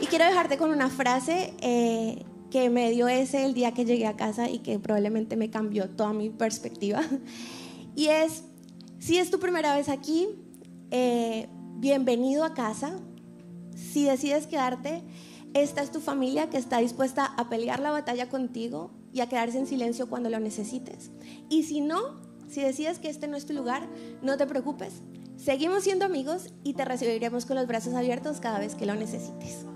Y 0.01 0.07
quiero 0.07 0.25
dejarte 0.25 0.57
con 0.57 0.71
una 0.71 0.89
frase 0.91 1.55
eh, 1.61 2.25
que 2.51 2.71
me 2.71 2.91
dio 2.91 3.09
ese 3.09 3.45
el 3.45 3.55
día 3.55 3.73
que 3.73 3.85
llegué 3.85 4.07
a 4.07 4.17
casa 4.17 4.49
y 4.49 4.61
que 4.61 4.79
probablemente 4.79 5.37
me 5.37 5.51
cambió 5.51 5.91
toda 5.91 6.13
mi 6.13 6.31
perspectiva. 6.31 7.03
Y 7.97 8.09
es, 8.09 8.43
si 8.99 9.19
es 9.19 9.31
tu 9.31 9.39
primera 9.39 9.77
vez 9.77 9.89
aquí, 9.89 10.27
eh, 10.91 11.47
bienvenido 11.77 12.43
a 12.43 12.55
casa. 12.55 12.99
Si 13.77 14.03
decides 14.03 14.49
quedarte, 14.49 15.05
esta 15.53 15.81
es 15.81 15.93
tu 15.93 16.01
familia 16.01 16.51
que 16.51 16.57
está 16.57 16.79
dispuesta 16.79 17.25
a 17.25 17.49
pelear 17.49 17.79
la 17.79 17.93
batalla 17.93 18.29
contigo 18.29 18.91
y 19.13 19.21
a 19.21 19.29
quedarse 19.29 19.61
en 19.61 19.69
silencio 19.69 20.09
cuando 20.09 20.29
lo 20.29 20.41
necesites. 20.41 21.13
Y 21.49 21.63
si 21.63 21.81
no, 21.81 22.21
si 22.55 22.63
decides 22.63 23.01
que 23.01 23.09
este 23.09 23.27
no 23.27 23.37
es 23.37 23.47
tu 23.47 23.53
lugar, 23.53 23.83
no 24.23 24.37
te 24.37 24.47
preocupes. 24.47 25.03
Seguimos 25.37 25.83
siendo 25.83 26.05
amigos 26.05 26.55
y 26.63 26.75
te 26.75 26.85
recibiremos 26.85 27.47
con 27.47 27.57
los 27.57 27.67
brazos 27.67 27.95
abiertos 27.95 28.39
cada 28.41 28.61
vez 28.61 28.77
que 28.77 28.87
lo 28.87 28.95
necesites. 28.95 29.67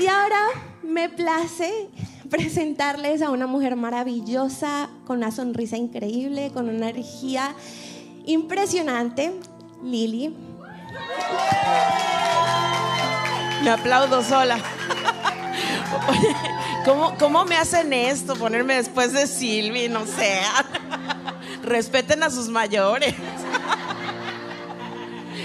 Y 0.00 0.06
ahora 0.06 0.38
me 0.84 1.08
place 1.08 1.88
presentarles 2.30 3.20
a 3.20 3.30
una 3.30 3.48
mujer 3.48 3.74
maravillosa, 3.74 4.90
con 5.06 5.16
una 5.16 5.32
sonrisa 5.32 5.76
increíble, 5.76 6.52
con 6.54 6.68
una 6.68 6.90
energía 6.90 7.52
impresionante, 8.26 9.32
Lili. 9.82 10.36
Me 13.64 13.70
aplaudo 13.70 14.22
sola. 14.22 14.58
¿cómo, 16.84 17.16
¿cómo, 17.18 17.46
me 17.46 17.56
hacen 17.56 17.94
esto? 17.94 18.36
Ponerme 18.36 18.74
después 18.74 19.14
de 19.14 19.26
Silvi, 19.26 19.88
no 19.88 20.04
sé. 20.04 20.40
Respeten 21.62 22.22
a 22.22 22.28
sus 22.28 22.50
mayores. 22.50 23.14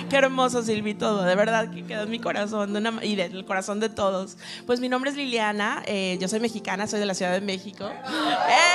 Qué 0.09 0.17
hermoso, 0.17 0.63
Silvi, 0.63 0.95
todo. 0.95 1.23
De 1.23 1.35
verdad 1.35 1.71
que 1.71 1.85
quedó 1.85 2.03
en 2.03 2.09
mi 2.09 2.19
corazón 2.19 2.99
y 3.03 3.15
del 3.15 3.45
corazón 3.45 3.79
de 3.79 3.87
todos. 3.87 4.35
Pues 4.65 4.81
mi 4.81 4.89
nombre 4.89 5.11
es 5.11 5.15
Liliana, 5.15 5.81
eh, 5.85 6.17
yo 6.19 6.27
soy 6.27 6.41
mexicana, 6.41 6.87
soy 6.87 6.99
de 6.99 7.05
la 7.05 7.13
Ciudad 7.13 7.31
de 7.31 7.39
México. 7.41 7.89
¡Eh! 7.89 8.69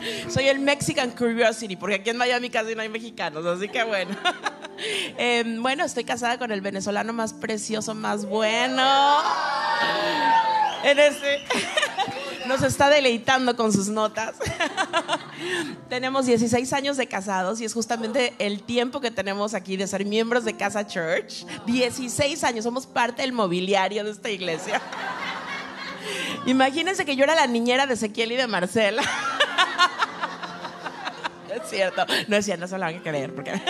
Soy 0.28 0.48
el 0.48 0.58
Mexican 0.58 1.10
Curiosity, 1.10 1.76
porque 1.76 1.96
aquí 1.96 2.10
en 2.10 2.16
Miami 2.16 2.50
casi 2.50 2.74
no 2.74 2.82
hay 2.82 2.88
mexicanos, 2.88 3.44
así 3.46 3.68
que 3.68 3.82
bueno. 3.84 4.16
Em, 5.18 5.62
bueno, 5.62 5.84
estoy 5.84 6.04
casada 6.04 6.38
con 6.38 6.50
el 6.52 6.62
venezolano 6.62 7.12
más 7.12 7.34
precioso, 7.34 7.94
más 7.94 8.24
bueno. 8.24 9.18
En 10.82 10.98
ese 10.98 11.38
nos 12.46 12.62
está 12.62 12.88
deleitando 12.88 13.54
con 13.56 13.74
sus 13.74 13.88
notas. 13.88 14.36
tenemos 15.90 16.24
16 16.24 16.72
años 16.72 16.96
de 16.96 17.06
casados 17.06 17.60
y 17.60 17.66
es 17.66 17.74
justamente 17.74 18.32
el 18.38 18.62
tiempo 18.62 19.02
que 19.02 19.10
tenemos 19.10 19.52
aquí 19.52 19.76
de 19.76 19.86
ser 19.86 20.06
miembros 20.06 20.46
de 20.46 20.56
Casa 20.56 20.86
Church. 20.86 21.44
16 21.66 22.42
años, 22.44 22.64
somos 22.64 22.86
parte 22.86 23.20
del 23.20 23.32
mobiliario 23.32 24.02
de 24.02 24.12
esta 24.12 24.30
iglesia. 24.30 24.80
Imagínense 26.46 27.04
que 27.04 27.16
yo 27.16 27.24
era 27.24 27.34
la 27.34 27.46
niñera 27.46 27.86
de 27.86 27.92
Ezequiel 27.92 28.32
y 28.32 28.36
de 28.36 28.46
Marcela. 28.46 29.02
es 31.62 31.68
cierto, 31.68 32.04
no 32.28 32.36
es 32.36 32.44
cierto, 32.44 32.62
no 32.62 32.68
se 32.68 32.74
lo 32.74 32.80
van 32.80 32.96
a 32.96 33.02
creer 33.02 33.34
porque 33.34 33.52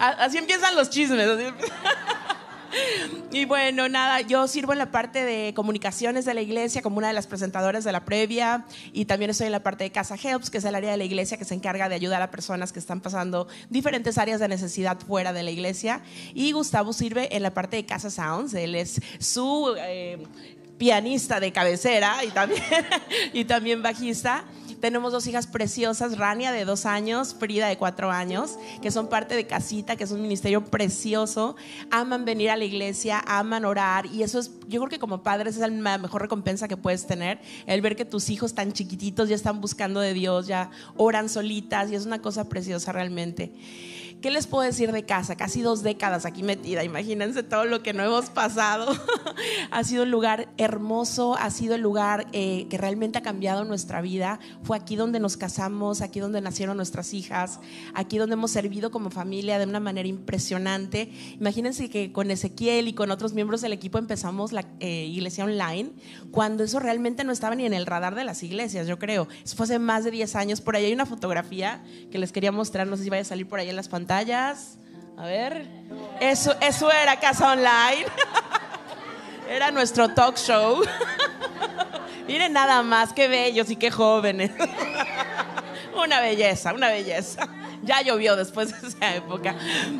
Así 0.00 0.38
empiezan 0.38 0.74
los 0.74 0.90
chismes. 0.90 1.28
Y 3.32 3.44
bueno, 3.46 3.88
nada, 3.88 4.20
yo 4.20 4.46
sirvo 4.46 4.72
en 4.72 4.78
la 4.78 4.90
parte 4.90 5.24
de 5.24 5.54
comunicaciones 5.54 6.24
de 6.24 6.34
la 6.34 6.40
iglesia 6.40 6.82
como 6.82 6.98
una 6.98 7.08
de 7.08 7.12
las 7.12 7.26
presentadoras 7.26 7.84
de 7.84 7.92
la 7.92 8.04
previa 8.04 8.64
y 8.92 9.06
también 9.06 9.30
estoy 9.30 9.46
en 9.46 9.52
la 9.52 9.62
parte 9.62 9.84
de 9.84 9.90
Casa 9.90 10.14
Helps, 10.14 10.50
que 10.50 10.58
es 10.58 10.64
el 10.64 10.74
área 10.74 10.92
de 10.92 10.96
la 10.96 11.04
iglesia 11.04 11.36
que 11.36 11.44
se 11.44 11.54
encarga 11.54 11.88
de 11.88 11.94
ayudar 11.94 12.22
a 12.22 12.30
personas 12.30 12.72
que 12.72 12.78
están 12.78 13.00
pasando 13.00 13.48
diferentes 13.68 14.18
áreas 14.18 14.40
de 14.40 14.48
necesidad 14.48 14.98
fuera 15.00 15.32
de 15.32 15.42
la 15.42 15.50
iglesia. 15.50 16.02
Y 16.34 16.52
Gustavo 16.52 16.92
sirve 16.92 17.34
en 17.34 17.42
la 17.42 17.52
parte 17.52 17.76
de 17.76 17.86
Casa 17.86 18.10
Sounds, 18.10 18.54
él 18.54 18.74
es 18.74 19.00
su 19.18 19.74
eh, 19.78 20.18
pianista 20.78 21.40
de 21.40 21.52
cabecera 21.52 22.24
y 22.24 22.28
también, 22.28 22.62
y 23.32 23.44
también 23.44 23.82
bajista. 23.82 24.44
Tenemos 24.80 25.12
dos 25.12 25.26
hijas 25.26 25.46
preciosas, 25.46 26.16
Rania 26.16 26.52
de 26.52 26.64
dos 26.64 26.86
años, 26.86 27.36
Frida 27.38 27.68
de 27.68 27.76
cuatro 27.76 28.10
años, 28.10 28.58
que 28.80 28.90
son 28.90 29.08
parte 29.08 29.34
de 29.34 29.46
Casita, 29.46 29.96
que 29.96 30.04
es 30.04 30.10
un 30.10 30.22
ministerio 30.22 30.64
precioso. 30.64 31.56
Aman 31.90 32.24
venir 32.24 32.50
a 32.50 32.56
la 32.56 32.64
iglesia, 32.64 33.22
aman 33.26 33.64
orar 33.64 34.06
y 34.06 34.22
eso 34.22 34.38
es, 34.38 34.50
yo 34.68 34.80
creo 34.80 34.88
que 34.88 34.98
como 34.98 35.22
padres 35.22 35.56
es 35.56 35.60
la 35.60 35.98
mejor 35.98 36.22
recompensa 36.22 36.66
que 36.66 36.76
puedes 36.76 37.06
tener, 37.06 37.40
el 37.66 37.82
ver 37.82 37.94
que 37.94 38.04
tus 38.04 38.30
hijos 38.30 38.54
tan 38.54 38.72
chiquititos 38.72 39.28
ya 39.28 39.34
están 39.34 39.60
buscando 39.60 40.00
de 40.00 40.14
Dios, 40.14 40.46
ya 40.46 40.70
oran 40.96 41.28
solitas 41.28 41.90
y 41.90 41.94
es 41.94 42.06
una 42.06 42.22
cosa 42.22 42.48
preciosa 42.48 42.92
realmente. 42.92 43.52
¿Qué 44.20 44.30
les 44.30 44.46
puedo 44.46 44.62
decir 44.62 44.92
de 44.92 45.04
casa? 45.04 45.34
Casi 45.34 45.62
dos 45.62 45.82
décadas 45.82 46.26
aquí 46.26 46.42
metida, 46.42 46.84
imagínense 46.84 47.42
todo 47.42 47.64
lo 47.64 47.82
que 47.82 47.94
no 47.94 48.04
hemos 48.04 48.28
pasado. 48.28 48.94
ha 49.70 49.82
sido 49.82 50.02
un 50.02 50.10
lugar 50.10 50.50
hermoso, 50.58 51.36
ha 51.36 51.48
sido 51.50 51.74
el 51.74 51.80
lugar 51.80 52.26
eh, 52.34 52.66
que 52.68 52.76
realmente 52.76 53.16
ha 53.16 53.22
cambiado 53.22 53.64
nuestra 53.64 54.02
vida. 54.02 54.38
Fue 54.62 54.76
aquí 54.76 54.94
donde 54.94 55.20
nos 55.20 55.38
casamos, 55.38 56.02
aquí 56.02 56.20
donde 56.20 56.42
nacieron 56.42 56.76
nuestras 56.76 57.14
hijas, 57.14 57.60
aquí 57.94 58.18
donde 58.18 58.34
hemos 58.34 58.50
servido 58.50 58.90
como 58.90 59.08
familia 59.08 59.58
de 59.58 59.64
una 59.64 59.80
manera 59.80 60.06
impresionante. 60.06 61.10
Imagínense 61.38 61.88
que 61.88 62.12
con 62.12 62.30
Ezequiel 62.30 62.88
y 62.88 62.92
con 62.92 63.10
otros 63.10 63.32
miembros 63.32 63.62
del 63.62 63.72
equipo 63.72 63.96
empezamos 63.96 64.52
la 64.52 64.66
eh, 64.80 65.06
iglesia 65.06 65.44
online, 65.44 65.92
cuando 66.30 66.62
eso 66.62 66.78
realmente 66.78 67.24
no 67.24 67.32
estaba 67.32 67.54
ni 67.54 67.64
en 67.64 67.72
el 67.72 67.86
radar 67.86 68.14
de 68.14 68.24
las 68.24 68.42
iglesias, 68.42 68.86
yo 68.86 68.98
creo. 68.98 69.28
Eso 69.42 69.56
fue 69.56 69.64
hace 69.64 69.78
más 69.78 70.04
de 70.04 70.10
10 70.10 70.36
años. 70.36 70.60
Por 70.60 70.76
ahí 70.76 70.84
hay 70.84 70.92
una 70.92 71.06
fotografía 71.06 71.82
que 72.10 72.18
les 72.18 72.32
quería 72.32 72.52
mostrar, 72.52 72.86
no 72.86 72.98
sé 72.98 73.04
si 73.04 73.08
vaya 73.08 73.22
a 73.22 73.24
salir 73.24 73.48
por 73.48 73.60
ahí 73.60 73.70
en 73.70 73.76
las 73.76 73.88
pantallas 73.88 74.09
a 74.10 75.24
ver. 75.24 75.68
Eso, 76.20 76.52
eso 76.60 76.90
era 76.90 77.20
Casa 77.20 77.52
Online. 77.52 78.06
Era 79.48 79.70
nuestro 79.70 80.08
talk 80.14 80.36
show. 80.36 80.82
Miren 82.26 82.52
nada 82.52 82.82
más, 82.82 83.12
qué 83.12 83.28
bellos 83.28 83.70
y 83.70 83.76
qué 83.76 83.90
jóvenes. 83.90 84.50
Una 86.04 86.20
belleza, 86.20 86.72
una 86.72 86.88
belleza. 86.88 87.48
Ya 87.82 88.00
llovió 88.02 88.36
después 88.36 88.80
de 88.80 88.88
esa 88.88 89.14
época. 89.14 89.54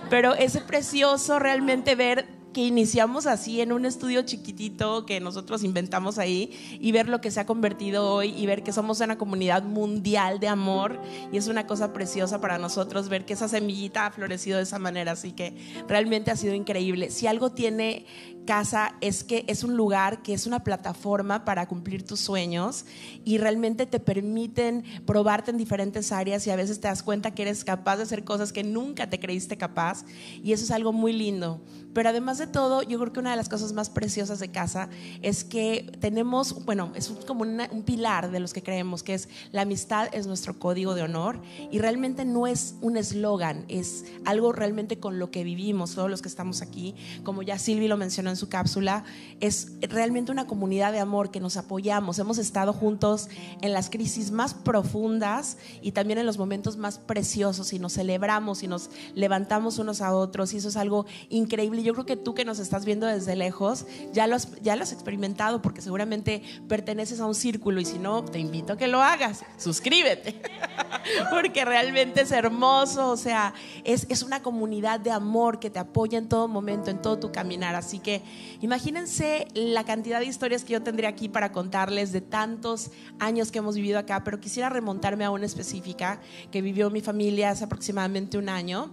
Pero 0.09 0.35
es 0.35 0.57
precioso 0.59 1.39
realmente 1.39 1.95
ver 1.95 2.27
que 2.53 2.63
iniciamos 2.63 3.27
así 3.27 3.61
en 3.61 3.73
un 3.73 3.85
estudio 3.85 4.23
chiquitito 4.23 5.07
que 5.07 5.21
nosotros 5.21 5.63
inventamos 5.63 6.19
ahí 6.19 6.79
y 6.81 6.93
ver 6.93 7.09
lo 7.09 7.21
que 7.21 7.31
se 7.31 7.41
ha 7.41 7.47
convertido 7.47 8.13
hoy 8.13 8.31
y 8.37 8.47
ver 8.47 8.63
que 8.63 8.73
somos 8.73 9.01
una 9.01 9.19
comunidad 9.19 9.63
mundial 9.63 10.41
de 10.41 10.49
amor 10.49 11.01
y 11.33 11.37
es 11.37 11.49
una 11.49 11.67
cosa 11.67 11.93
preciosa 11.93 12.41
para 12.41 12.59
nosotros 12.59 13.09
ver 13.09 13.25
que 13.25 13.35
esa 13.35 13.49
semillita 13.49 14.07
ha 14.07 14.11
florecido 14.11 14.57
de 14.57 14.65
esa 14.65 14.79
manera, 14.79 15.13
así 15.13 15.33
que 15.33 15.57
realmente 15.89 16.31
ha 16.31 16.37
sido 16.37 16.55
increíble. 16.55 17.11
Si 17.11 17.27
algo 17.27 17.51
tiene 17.51 18.07
casa 18.47 18.97
es 19.01 19.23
que 19.23 19.45
es 19.47 19.63
un 19.63 19.77
lugar 19.77 20.23
que 20.23 20.33
es 20.33 20.47
una 20.47 20.65
plataforma 20.65 21.45
para 21.45 21.69
cumplir 21.69 22.05
tus 22.05 22.21
sueños 22.21 22.85
y 23.25 23.39
realmente 23.39 23.87
te 23.87 24.01
permiten 24.01 24.85
probarte 25.07 25.51
en 25.51 25.57
diferentes 25.57 26.11
áreas 26.11 26.47
y 26.47 26.51
a 26.51 26.57
veces 26.57 26.81
te 26.81 26.89
das 26.89 27.03
cuenta 27.03 27.33
que 27.33 27.43
eres 27.43 27.65
capaz 27.65 27.99
de 27.99 28.05
hacer 28.05 28.25
cosas 28.25 28.53
que 28.53 28.65
nunca 28.65 29.09
te 29.09 29.21
creíste 29.21 29.57
capaz 29.57 30.05
y 30.43 30.53
eso 30.53 30.65
es 30.65 30.71
algo 30.71 30.93
muy 30.93 31.13
lindo. 31.13 31.61
Pero 31.93 32.09
además 32.09 32.39
de 32.39 32.47
todo, 32.47 32.83
yo 32.83 32.99
creo 32.99 33.13
que 33.13 33.21
una 33.21 33.31
de 33.31 33.37
las 33.37 33.49
cosas 33.49 33.73
más 33.73 33.91
preciosas 33.91 34.39
de 34.39 34.49
casa 34.49 34.89
es 35.23 35.45
que 35.45 35.91
tenemos, 36.01 36.65
bueno, 36.65 36.93
es 36.95 37.09
como 37.27 37.43
un 37.43 37.83
pilar 37.85 38.31
de 38.31 38.41
los 38.41 38.53
que 38.53 38.63
creemos, 38.63 39.03
que 39.03 39.15
es 39.15 39.29
la 39.53 39.63
amistad 39.63 40.09
es 40.13 40.27
nuestro 40.27 40.59
código 40.59 40.95
de 40.95 41.03
honor 41.03 41.41
y 41.71 41.79
realmente 41.79 42.25
no 42.25 42.47
es 42.47 42.77
un 42.81 42.97
eslogan, 42.97 43.65
es 43.69 44.05
algo 44.25 44.53
realmente 44.53 44.99
con 44.99 45.19
lo 45.19 45.31
que 45.31 45.43
vivimos 45.43 45.95
todos 45.95 46.11
los 46.11 46.23
que 46.23 46.29
estamos 46.29 46.63
aquí. 46.63 46.95
Como 47.25 47.43
ya 47.43 47.59
Silvi 47.59 47.89
lo 47.89 47.97
mencionó 47.97 48.31
en 48.31 48.37
su 48.37 48.49
cápsula, 48.49 49.05
es 49.41 49.73
realmente 49.81 50.31
una 50.31 50.47
comunidad 50.47 50.93
de 50.93 51.01
amor 51.01 51.31
que 51.31 51.41
nos 51.41 51.57
apoyamos. 51.57 52.19
Hemos 52.19 52.39
estado 52.39 52.73
juntos 52.73 53.29
en 53.63 53.73
las 53.73 53.91
crisis 53.91 54.31
más 54.31 54.55
profundas 54.55 55.57
y 55.83 55.93
también 55.93 56.19
en 56.19 56.27
los 56.27 56.39
momentos 56.39 56.77
más 56.77 56.99
preciosos 56.99 57.73
y 57.73 57.79
nos 57.79 57.95
celebramos 57.95 58.63
y 58.63 58.69
nos 58.69 58.91
levantamos 59.15 59.79
unos 59.79 60.01
a 60.01 60.15
otros 60.15 60.53
y 60.55 60.59
eso 60.59 60.69
es 60.69 60.77
algo 60.77 61.07
increíble. 61.29 61.80
Yo 61.83 61.93
creo 61.93 62.07
que 62.07 62.17
tú 62.17 62.35
que 62.35 62.45
nos 62.45 62.59
estás 62.59 62.85
viendo 62.85 63.07
desde 63.07 63.37
lejos 63.37 63.87
ya 64.13 64.27
lo 64.27 64.37
has, 64.37 64.51
ya 64.63 64.77
lo 64.77 64.83
has 64.83 64.93
experimentado 64.93 65.63
porque 65.63 65.83
seguramente 65.83 66.43
perteneces 66.69 67.21
a 67.21 67.27
un 67.27 67.35
círculo 67.35 67.81
y 67.81 67.85
si 67.85 67.99
no, 67.99 68.25
te 68.25 68.39
invito 68.39 68.75
a 68.75 68.77
que 68.77 68.89
lo 68.89 69.03
hagas. 69.03 69.45
Suscríbete 69.59 70.41
porque 71.31 71.65
realmente 71.65 72.23
es 72.23 72.33
hermoso. 72.33 73.11
O 73.11 73.17
sea, 73.17 73.55
es, 73.85 74.07
es 74.09 74.23
una 74.23 74.43
comunidad 74.43 75.01
de 75.01 75.11
amor 75.11 75.59
que 75.59 75.71
te 75.71 75.79
apoya 75.79 76.19
en 76.19 76.29
todo 76.29 76.49
momento, 76.49 76.91
en 76.91 77.01
todo 77.01 77.19
tu 77.19 77.33
caminar. 77.33 77.75
Así 77.75 77.99
que 77.99 78.23
imagínense 78.61 79.47
la 79.55 79.85
cantidad 79.85 80.21
de 80.21 80.27
historias 80.27 80.65
que 80.65 80.75
yo 80.75 80.83
tendría 80.83 81.09
aquí 81.09 81.29
para 81.29 81.53
contarles 81.53 82.13
de 82.13 82.21
tantos 82.21 82.91
años 83.19 83.51
que 83.51 83.59
hemos 83.59 83.75
vivido 83.75 83.99
acá, 83.99 84.25
pero 84.25 84.41
quisiera 84.41 84.69
remontarme 84.69 85.25
a 85.25 85.31
una 85.31 85.47
específica 85.47 86.21
que 86.51 86.63
vivió 86.63 86.91
mi 86.91 87.01
familia 87.01 87.51
hace 87.51 87.65
aproximadamente 87.65 88.39
un 88.39 88.49
año. 88.49 88.91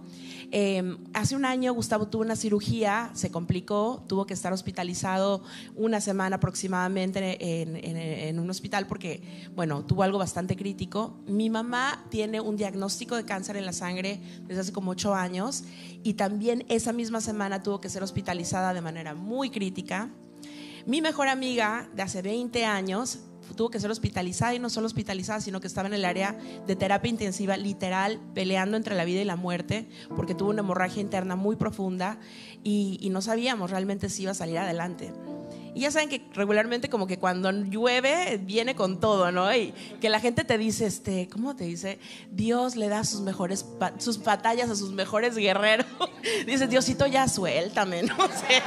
Em, 0.50 0.96
hace 1.12 1.36
un 1.36 1.44
año 1.44 1.74
Gustavo 1.74 2.08
tuvo 2.08 2.22
una 2.22 2.34
cirugía, 2.34 3.10
se 3.12 3.30
complicó, 3.30 4.02
tuvo 4.08 4.24
que 4.24 4.32
estar 4.32 4.52
hospitalizado 4.52 5.42
una 5.76 6.00
semana 6.00 6.36
aproximadamente 6.36 7.62
en, 7.62 7.76
en, 7.76 8.38
un 8.38 8.48
hospital 8.48 8.86
porque, 8.86 9.50
bueno, 9.54 9.84
tuvo 9.84 10.04
algo 10.04 10.18
bastante 10.18 10.56
crítico. 10.56 11.18
Mi 11.26 11.50
mamá 11.50 12.06
tiene 12.08 12.40
un 12.40 12.56
diagnóstico 12.56 13.14
de 13.16 13.26
cáncer 13.26 13.56
en 13.58 13.66
la 13.66 13.74
sangre 13.74 14.20
desde 14.46 14.62
hace 14.62 14.72
como 14.72 14.92
ocho 14.92 15.14
años 15.14 15.64
y 16.02 16.14
también 16.14 16.64
esa 16.68 16.94
misma 16.94 17.20
semana 17.20 17.62
tuvo 17.62 17.80
que 17.80 17.90
ser 17.90 18.02
hospitalizada 18.02 18.72
de 18.72 18.80
manera 18.80 19.14
muy 19.14 19.50
crítica. 19.50 20.08
Mi 20.86 21.02
mejor 21.02 21.28
amiga 21.28 21.90
de 21.94 22.02
hace 22.02 22.22
20 22.22 22.64
años 22.64 23.18
tuvo 23.54 23.70
que 23.70 23.80
ser 23.80 23.90
hospitalizada 23.90 24.54
y 24.54 24.58
no 24.58 24.70
solo 24.70 24.86
hospitalizada, 24.86 25.40
sino 25.40 25.60
que 25.60 25.66
estaba 25.66 25.88
en 25.88 25.94
el 25.94 26.04
área 26.04 26.36
de 26.66 26.76
terapia 26.76 27.10
intensiva, 27.10 27.56
literal, 27.56 28.20
peleando 28.34 28.76
entre 28.76 28.94
la 28.94 29.04
vida 29.04 29.20
y 29.20 29.24
la 29.24 29.36
muerte, 29.36 29.88
porque 30.16 30.34
tuvo 30.34 30.50
una 30.50 30.60
hemorragia 30.60 31.00
interna 31.00 31.36
muy 31.36 31.56
profunda 31.56 32.18
y, 32.62 33.08
no 33.08 33.22
sabíamos 33.22 33.70
realmente 33.70 34.10
si 34.10 34.22
iba 34.22 34.32
a 34.32 34.34
salir 34.34 34.58
adelante. 34.58 35.12
Y 35.74 35.80
ya 35.80 35.90
saben 35.90 36.08
que 36.08 36.22
regularmente 36.34 36.90
como 36.90 37.06
que 37.06 37.18
cuando 37.18 37.50
llueve 37.50 38.38
viene 38.42 38.74
con 38.74 39.00
todo, 39.00 39.32
¿no? 39.32 39.54
Y 39.54 39.72
que 40.00 40.10
la 40.10 40.20
gente 40.20 40.44
te 40.44 40.58
dice, 40.58 40.86
este, 40.86 41.28
¿cómo 41.28 41.56
te 41.56 41.64
dice? 41.64 41.98
Dios 42.30 42.76
le 42.76 42.88
da 42.88 43.04
sus 43.04 43.20
mejores, 43.20 43.64
sus 43.98 44.22
batallas 44.22 44.68
a 44.70 44.76
sus 44.76 44.92
mejores 44.92 45.36
guerreros. 45.36 45.86
dice, 46.46 46.66
Diosito, 46.66 47.06
ya 47.06 47.28
suéltame, 47.28 48.02
no 48.18 48.26
sé. 48.28 48.62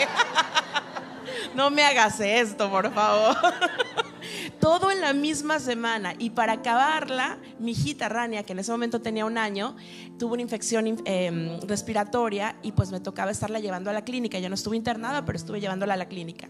no 1.56 1.70
me 1.70 1.84
hagas 1.84 2.20
esto, 2.20 2.70
por 2.70 2.92
favor 2.94 3.38
todo 4.62 4.92
en 4.92 5.02
la 5.02 5.12
misma 5.12 5.60
semana. 5.60 6.14
Y 6.18 6.30
para 6.30 6.54
acabarla, 6.54 7.40
mi 7.60 7.72
hijita 7.72 8.08
Rania, 8.08 8.44
que 8.44 8.54
en 8.54 8.60
ese 8.60 8.72
momento 8.72 9.02
tenía 9.02 9.26
un 9.26 9.38
año, 9.38 9.76
tuvo 10.18 10.34
una 10.34 10.44
infección 10.44 11.02
em, 11.04 11.60
respiratoria 11.62 12.56
y 12.62 12.72
pues 12.72 12.92
me 12.92 13.00
tocaba 13.00 13.32
estarla 13.32 13.60
llevando 13.60 13.90
a 13.90 13.94
la 13.94 14.06
clínica. 14.06 14.40
Ya 14.40 14.48
no 14.48 14.56
estuve 14.56 14.78
internada, 14.78 15.26
pero 15.26 15.36
estuve 15.36 15.60
llevándola 15.60 15.96
a 15.96 15.98
la 15.98 16.08
clínica. 16.08 16.48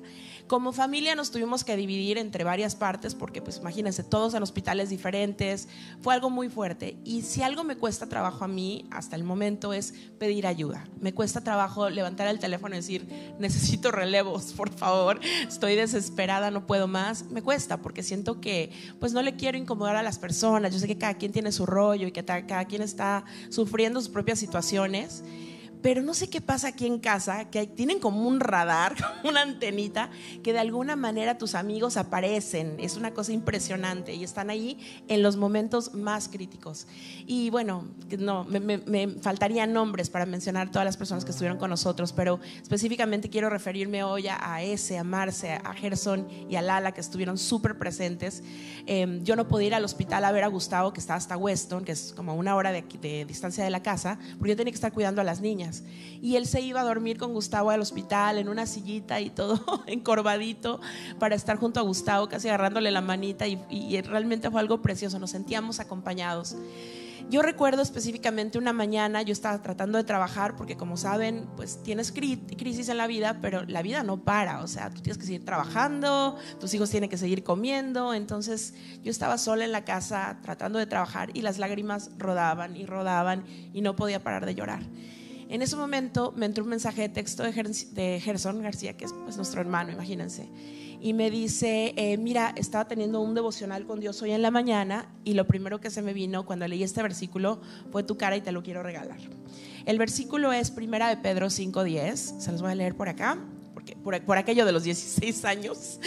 Como 0.51 0.73
familia 0.73 1.15
nos 1.15 1.31
tuvimos 1.31 1.63
que 1.63 1.77
dividir 1.77 2.17
entre 2.17 2.43
varias 2.43 2.75
partes 2.75 3.15
porque 3.15 3.41
pues 3.41 3.59
imagínense, 3.59 4.03
todos 4.03 4.33
en 4.33 4.43
hospitales 4.43 4.89
diferentes. 4.89 5.69
Fue 6.01 6.13
algo 6.13 6.29
muy 6.29 6.49
fuerte. 6.49 6.97
Y 7.05 7.21
si 7.21 7.41
algo 7.41 7.63
me 7.63 7.77
cuesta 7.77 8.09
trabajo 8.09 8.43
a 8.43 8.49
mí 8.49 8.85
hasta 8.91 9.15
el 9.15 9.23
momento 9.23 9.71
es 9.71 9.93
pedir 10.19 10.45
ayuda. 10.45 10.83
Me 10.99 11.13
cuesta 11.13 11.39
trabajo 11.39 11.89
levantar 11.89 12.27
el 12.27 12.39
teléfono 12.39 12.75
y 12.75 12.79
decir, 12.79 13.07
necesito 13.39 13.91
relevos, 13.93 14.51
por 14.51 14.69
favor. 14.73 15.21
Estoy 15.47 15.75
desesperada, 15.75 16.51
no 16.51 16.67
puedo 16.67 16.85
más. 16.85 17.23
Me 17.31 17.41
cuesta 17.41 17.77
porque 17.77 18.03
siento 18.03 18.41
que 18.41 18.73
pues 18.99 19.13
no 19.13 19.21
le 19.21 19.37
quiero 19.37 19.57
incomodar 19.57 19.95
a 19.95 20.03
las 20.03 20.19
personas. 20.19 20.73
Yo 20.73 20.79
sé 20.79 20.87
que 20.87 20.97
cada 20.97 21.13
quien 21.13 21.31
tiene 21.31 21.53
su 21.53 21.65
rollo 21.65 22.07
y 22.07 22.11
que 22.11 22.25
cada 22.25 22.65
quien 22.65 22.81
está 22.81 23.23
sufriendo 23.49 24.01
sus 24.01 24.09
propias 24.09 24.37
situaciones. 24.37 25.23
Pero 25.81 26.01
no 26.01 26.13
sé 26.13 26.29
qué 26.29 26.41
pasa 26.41 26.69
aquí 26.69 26.85
en 26.85 26.99
casa, 26.99 27.49
que 27.49 27.65
tienen 27.65 27.99
como 27.99 28.27
un 28.27 28.39
radar, 28.39 28.95
una 29.23 29.41
antenita, 29.41 30.09
que 30.43 30.53
de 30.53 30.59
alguna 30.59 30.95
manera 30.95 31.37
tus 31.37 31.55
amigos 31.55 31.97
aparecen. 31.97 32.75
Es 32.79 32.97
una 32.97 33.11
cosa 33.11 33.31
impresionante 33.31 34.13
y 34.13 34.23
están 34.23 34.49
ahí 34.49 34.77
en 35.07 35.23
los 35.23 35.37
momentos 35.37 35.93
más 35.93 36.27
críticos. 36.27 36.87
Y 37.25 37.49
bueno, 37.49 37.87
no, 38.19 38.43
me, 38.43 39.07
faltarían 39.21 39.73
nombres 39.73 40.09
para 40.09 40.25
mencionar 40.25 40.69
todas 40.69 40.85
las 40.85 40.97
personas 40.97 41.25
que 41.25 41.31
estuvieron 41.31 41.57
con 41.57 41.69
nosotros, 41.69 42.13
pero 42.13 42.39
específicamente 42.61 43.29
quiero 43.29 43.49
referirme 43.49 44.03
hoy 44.03 44.27
a, 44.27 44.61
ese, 44.61 44.97
a 44.97 45.03
Marce, 45.03 45.53
a 45.53 45.73
Gerson 45.73 46.27
y 46.49 46.55
a 46.55 46.61
Lala, 46.61 46.91
que 46.91 47.01
estuvieron 47.01 47.37
súper 47.37 47.77
presentes. 47.77 48.43
Em, 48.85 49.23
yo 49.23 49.35
no 49.35 49.47
podía 49.47 49.67
ir 49.67 49.75
al 49.75 49.85
hospital 49.85 50.25
a 50.25 50.31
ver 50.31 50.43
a 50.43 50.47
Gustavo, 50.47 50.93
que 50.93 50.99
está 50.99 51.15
hasta 51.15 51.37
Weston, 51.37 51.83
que 51.83 51.93
es 51.93 52.13
como 52.15 52.35
una 52.35 52.55
hora 52.55 52.71
de, 52.71 52.83
de 53.01 53.25
distancia 53.25 53.63
de 53.63 53.69
la 53.69 53.81
casa, 53.81 54.19
porque 54.37 54.49
yo 54.49 54.57
tenía 54.57 54.71
que 54.71 54.75
estar 54.75 54.93
cuidando 54.93 55.21
a 55.21 55.23
las 55.23 55.41
niñas. 55.41 55.70
Y 56.21 56.35
él 56.35 56.45
se 56.45 56.61
iba 56.61 56.81
a 56.81 56.83
dormir 56.83 57.17
con 57.17 57.33
Gustavo 57.33 57.71
al 57.71 57.81
hospital 57.81 58.37
en 58.37 58.49
una 58.49 58.65
sillita 58.65 59.19
y 59.21 59.29
todo 59.29 59.83
encorvadito 59.87 60.79
para 61.19 61.35
estar 61.35 61.57
junto 61.57 61.79
a 61.79 61.83
Gustavo, 61.83 62.29
casi 62.29 62.47
agarrándole 62.47 62.91
la 62.91 63.01
manita 63.01 63.47
y, 63.47 63.59
y 63.69 63.99
realmente 64.01 64.51
fue 64.51 64.59
algo 64.59 64.81
precioso, 64.81 65.19
nos 65.19 65.31
sentíamos 65.31 65.79
acompañados. 65.79 66.55
Yo 67.31 67.41
recuerdo 67.41 67.81
específicamente 67.81 68.57
una 68.57 68.73
mañana, 68.73 69.21
yo 69.21 69.31
estaba 69.31 69.61
tratando 69.61 69.97
de 69.97 70.03
trabajar 70.03 70.57
porque 70.57 70.75
como 70.75 70.97
saben, 70.97 71.47
pues 71.55 71.81
tienes 71.81 72.11
crisis 72.11 72.89
en 72.89 72.97
la 72.97 73.07
vida, 73.07 73.39
pero 73.41 73.63
la 73.63 73.81
vida 73.81 74.03
no 74.03 74.17
para, 74.23 74.61
o 74.61 74.67
sea, 74.67 74.89
tú 74.89 75.01
tienes 75.01 75.17
que 75.17 75.25
seguir 75.25 75.45
trabajando, 75.45 76.35
tus 76.59 76.73
hijos 76.73 76.89
tienen 76.89 77.09
que 77.09 77.17
seguir 77.17 77.45
comiendo, 77.45 78.13
entonces 78.13 78.73
yo 79.01 79.11
estaba 79.11 79.37
sola 79.37 79.63
en 79.63 79.71
la 79.71 79.85
casa 79.85 80.39
tratando 80.41 80.77
de 80.77 80.87
trabajar 80.87 81.29
y 81.33 81.41
las 81.41 81.57
lágrimas 81.57 82.11
rodaban 82.17 82.75
y 82.75 82.85
rodaban 82.85 83.45
y 83.73 83.79
no 83.79 83.95
podía 83.95 84.21
parar 84.21 84.45
de 84.45 84.55
llorar. 84.55 84.81
En 85.51 85.61
ese 85.61 85.75
momento 85.75 86.33
me 86.37 86.45
entró 86.45 86.63
un 86.63 86.69
mensaje 86.69 87.01
de 87.01 87.09
texto 87.09 87.43
de, 87.43 88.21
Gerson 88.23 88.61
García, 88.61 88.95
que 88.95 89.03
es 89.03 89.11
pues, 89.11 89.35
nuestro 89.35 89.59
hermano, 89.59 89.91
imagínense. 89.91 90.47
Y 91.01 91.11
me 91.11 91.29
dice, 91.29 91.93
eh, 91.97 92.15
mira, 92.15 92.53
estaba 92.55 92.87
teniendo 92.87 93.19
un 93.19 93.35
devocional 93.35 93.85
con 93.85 93.99
Dios 93.99 94.21
hoy 94.21 94.31
en 94.31 94.43
la 94.43 94.49
mañana 94.49 95.13
y 95.25 95.33
lo 95.33 95.45
primero 95.47 95.81
que 95.81 95.89
se 95.89 96.01
me 96.01 96.13
vino 96.13 96.45
cuando 96.45 96.65
leí 96.69 96.83
este 96.83 97.03
versículo 97.03 97.59
fue 97.91 98.03
tu 98.03 98.17
cara 98.17 98.37
y 98.37 98.41
te 98.41 98.53
lo 98.53 98.63
quiero 98.63 98.81
regalar. 98.81 99.19
El 99.85 99.97
versículo 99.97 100.53
es 100.53 100.71
primera 100.71 101.09
de 101.09 101.17
Pedro 101.17 101.47
5.10, 101.47 102.39
se 102.39 102.51
los 102.53 102.61
voy 102.61 102.71
a 102.71 102.75
leer 102.75 102.95
por 102.95 103.09
acá, 103.09 103.37
porque, 103.73 103.97
por, 103.97 104.21
por 104.21 104.37
aquello 104.37 104.65
de 104.65 104.71
los 104.71 104.83
16 104.83 105.43
años. 105.43 105.99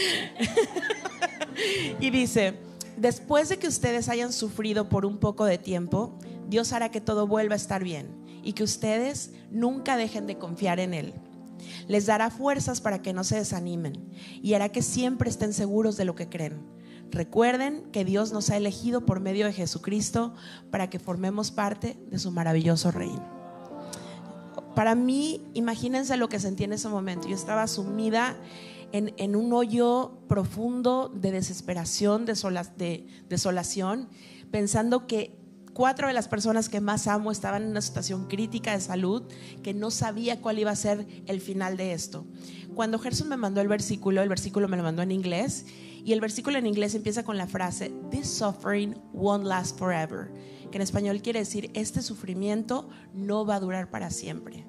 y 2.01 2.09
dice, 2.09 2.55
después 2.97 3.51
de 3.51 3.59
que 3.59 3.69
ustedes 3.69 4.09
hayan 4.09 4.33
sufrido 4.33 4.89
por 4.89 5.05
un 5.05 5.19
poco 5.19 5.45
de 5.45 5.59
tiempo, 5.59 6.19
Dios 6.49 6.73
hará 6.73 6.91
que 6.91 7.03
todo 7.03 7.27
vuelva 7.27 7.53
a 7.53 7.57
estar 7.57 7.85
bien 7.85 8.24
y 8.45 8.53
que 8.53 8.63
ustedes 8.63 9.33
nunca 9.51 9.97
dejen 9.97 10.27
de 10.27 10.39
confiar 10.39 10.79
en 10.79 10.95
Él. 10.95 11.15
Les 11.89 12.07
dará 12.07 12.31
fuerzas 12.31 12.81
para 12.81 13.01
que 13.03 13.13
no 13.13 13.25
se 13.25 13.37
desanimen 13.37 14.09
y 14.43 14.55
hará 14.55 14.69
que 14.69 14.83
siempre 14.83 15.31
estén 15.31 15.53
seguros 15.53 15.97
de 15.97 16.05
lo 16.05 16.15
que 16.15 16.29
creen. 16.29 16.61
Recuerden 17.11 17.85
que 17.93 18.05
Dios 18.05 18.33
nos 18.33 18.51
ha 18.51 18.57
elegido 18.57 19.07
por 19.07 19.21
medio 19.21 19.47
de 19.47 19.53
Jesucristo 19.53 20.35
para 20.71 20.91
que 20.91 20.99
formemos 20.99 21.51
parte 21.51 21.97
de 22.11 22.19
su 22.19 22.31
maravilloso 22.31 22.91
reino. 22.91 23.23
Para 24.75 24.95
mí, 24.97 25.41
imagínense 25.55 26.17
lo 26.17 26.29
que 26.29 26.41
sentí 26.41 26.65
en 26.65 26.73
ese 26.73 26.89
momento. 26.89 27.29
Yo 27.29 27.37
estaba 27.37 27.67
sumida 27.69 28.37
en, 28.91 29.37
un 29.37 29.53
hoyo 29.53 30.19
profundo 30.29 31.09
de 31.15 31.31
desesperación, 31.31 32.27
de, 32.27 32.35
de 32.77 33.07
desolación, 33.29 34.09
pensando 34.51 35.07
que 35.07 35.44
cuatro 35.75 36.09
de 36.09 36.15
las 36.15 36.29
personas 36.29 36.69
que 36.69 36.81
más 36.81 37.07
amo 37.09 37.31
estaban 37.31 37.65
en 37.65 37.71
una 37.71 37.83
situación 37.83 38.27
crítica 38.29 38.73
de 38.73 38.81
salud 38.81 39.25
que 39.63 39.75
no 39.75 39.91
sabía 39.91 40.41
cuál 40.41 40.59
iba 40.59 40.71
a 40.71 40.77
ser 40.77 41.07
el 41.27 41.41
final 41.41 41.77
de 41.77 41.93
esto. 41.93 42.25
Cuando 42.75 42.99
Gerson 42.99 43.29
me 43.29 43.37
mandó 43.37 43.61
el 43.61 43.69
versículo, 43.69 44.23
el 44.23 44.29
versículo 44.29 44.69
me 44.69 44.77
lo 44.77 44.83
mandó 44.83 45.03
en 45.03 45.11
inglés 45.11 45.67
y 46.05 46.13
el 46.13 46.21
versículo 46.21 46.59
en 46.59 46.67
inglés 46.67 46.95
empieza 46.95 47.25
con 47.25 47.37
la 47.37 47.47
frase, 47.47 47.93
This 48.11 48.29
suffering 48.29 48.95
won't 49.13 49.45
last 49.45 49.79
forever, 49.79 50.31
que 50.71 50.79
en 50.79 50.83
español 50.83 51.21
quiere 51.23 51.41
decir, 51.41 51.71
este 51.75 52.03
sufrimiento 52.03 52.89
no 53.13 53.45
va 53.45 53.57
a 53.57 53.61
durar 53.61 53.91
para 53.91 54.11
siempre. 54.11 54.65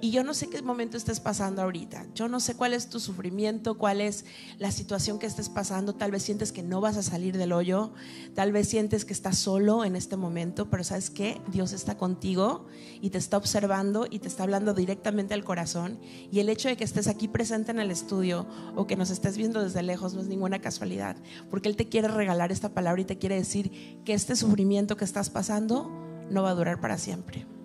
Y 0.00 0.12
yo 0.12 0.22
no 0.22 0.32
sé 0.32 0.48
qué 0.48 0.62
momento 0.62 0.96
estés 0.96 1.18
pasando 1.18 1.60
ahorita. 1.60 2.06
Yo 2.14 2.28
no 2.28 2.38
sé 2.38 2.54
cuál 2.54 2.72
es 2.72 2.88
tu 2.88 3.00
sufrimiento, 3.00 3.76
cuál 3.76 4.00
es 4.00 4.24
la 4.58 4.70
situación 4.70 5.18
que 5.18 5.26
estés 5.26 5.48
pasando. 5.48 5.92
Tal 5.92 6.12
vez 6.12 6.22
sientes 6.22 6.52
que 6.52 6.62
no 6.62 6.80
vas 6.80 6.96
a 6.96 7.02
salir 7.02 7.36
del 7.36 7.52
hoyo. 7.52 7.92
Tal 8.34 8.52
vez 8.52 8.68
sientes 8.68 9.04
que 9.04 9.12
estás 9.12 9.38
solo 9.38 9.84
en 9.84 9.96
este 9.96 10.16
momento. 10.16 10.70
Pero 10.70 10.84
sabes 10.84 11.10
qué? 11.10 11.40
Dios 11.50 11.72
está 11.72 11.96
contigo 11.96 12.66
y 13.00 13.10
te 13.10 13.18
está 13.18 13.36
observando 13.36 14.06
y 14.08 14.20
te 14.20 14.28
está 14.28 14.44
hablando 14.44 14.72
directamente 14.72 15.34
al 15.34 15.42
corazón. 15.42 15.98
Y 16.30 16.38
el 16.38 16.48
hecho 16.48 16.68
de 16.68 16.76
que 16.76 16.84
estés 16.84 17.08
aquí 17.08 17.26
presente 17.26 17.72
en 17.72 17.80
el 17.80 17.90
estudio 17.90 18.46
o 18.76 18.86
que 18.86 18.94
nos 18.94 19.10
estés 19.10 19.36
viendo 19.36 19.64
desde 19.64 19.82
lejos 19.82 20.14
no 20.14 20.20
es 20.20 20.28
ninguna 20.28 20.60
casualidad. 20.60 21.16
Porque 21.50 21.68
Él 21.68 21.76
te 21.76 21.88
quiere 21.88 22.06
regalar 22.06 22.52
esta 22.52 22.68
palabra 22.68 23.02
y 23.02 23.04
te 23.04 23.18
quiere 23.18 23.34
decir 23.34 24.02
que 24.04 24.14
este 24.14 24.36
sufrimiento 24.36 24.96
que 24.96 25.04
estás 25.04 25.28
pasando 25.28 25.90
no 26.30 26.44
va 26.44 26.50
a 26.50 26.54
durar 26.54 26.80
para 26.80 26.98
siempre. 26.98 27.57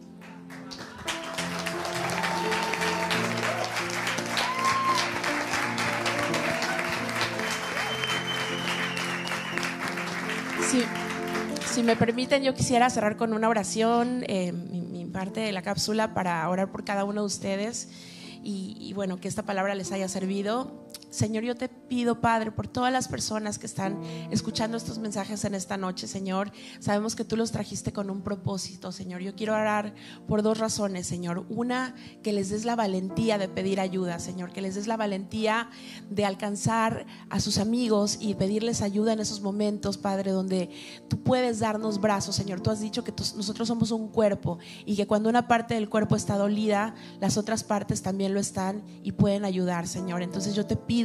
Si, 11.74 11.82
me 11.82 11.96
permiten, 11.96 12.44
yo 12.44 12.54
quisiera 12.54 12.88
cerrar 12.92 13.18
con 13.18 13.34
una 13.34 13.50
oración, 13.50 14.24
eh, 14.28 14.52
mi, 14.52 15.06
parte 15.06 15.40
de 15.40 15.52
la 15.52 15.64
cápsula, 15.64 16.14
para 16.14 16.48
orar 16.48 16.72
por 16.72 16.84
cada 16.84 17.04
uno 17.04 17.22
de 17.22 17.26
ustedes 17.26 17.90
y, 18.44 18.78
y 18.80 18.94
bueno, 18.94 19.20
que 19.20 19.28
esta 19.28 19.42
palabra 19.42 19.74
les 19.74 19.92
haya 19.92 20.08
servido. 20.08 20.86
Señor, 21.14 21.44
yo 21.44 21.56
te 21.56 21.70
pido, 21.70 22.22
Padre, 22.22 22.52
por 22.52 22.68
todas 22.68 22.92
las 22.92 23.08
personas 23.08 23.60
que 23.60 23.68
están 23.68 24.02
escuchando 24.32 24.78
estos 24.78 24.98
mensajes 24.98 25.46
en 25.46 25.54
esta 25.54 25.78
noche, 25.78 26.08
Señor. 26.08 26.52
Sabemos 26.80 27.16
que 27.16 27.24
tú 27.24 27.38
los 27.38 27.52
trajiste 27.52 27.94
con 27.94 28.10
un 28.10 28.24
propósito, 28.24 28.92
Señor. 28.92 29.22
Yo 29.22 29.36
quiero 29.36 29.54
orar 29.54 29.94
por 30.28 30.42
dos 30.42 30.58
razones, 30.58 31.06
Señor. 31.06 31.46
Una, 31.50 31.94
que 32.24 32.34
les 32.34 32.50
des 32.50 32.66
la 32.66 32.76
valentía 32.76 33.38
de 33.38 33.48
pedir 33.48 33.80
ayuda, 33.80 34.18
Señor. 34.18 34.54
Que 34.54 34.62
les 34.62 34.74
des 34.74 34.88
la 34.88 34.98
valentía 34.98 35.70
de 36.10 36.26
alcanzar 36.26 37.06
a 37.30 37.40
sus 37.40 37.60
amigos 37.60 38.18
y 38.20 38.34
pedirles 38.34 38.82
ayuda 38.82 39.14
en 39.14 39.20
esos 39.20 39.42
momentos, 39.42 40.00
Padre, 40.00 40.32
donde 40.32 40.72
tú 41.10 41.22
puedes 41.22 41.60
darnos 41.60 42.02
brazos, 42.02 42.36
Señor. 42.36 42.62
Tú 42.62 42.72
has 42.72 42.80
dicho 42.80 43.04
que 43.04 43.14
nosotros 43.36 43.68
somos 43.68 43.92
un 43.92 44.08
cuerpo 44.08 44.58
y 44.84 44.96
que 44.96 45.06
cuando 45.06 45.30
una 45.30 45.48
parte 45.48 45.76
del 45.76 45.90
cuerpo 45.90 46.16
está 46.16 46.38
dolida, 46.38 46.96
las 47.22 47.38
otras 47.38 47.64
partes 47.64 48.02
también 48.02 48.34
lo 48.34 48.40
están 48.40 48.82
y 49.04 49.12
pueden 49.12 49.46
ayudar, 49.46 49.88
Señor. 49.88 50.24
Entonces 50.24 50.56
yo 50.56 50.66
te 50.66 50.76
pido 50.76 51.03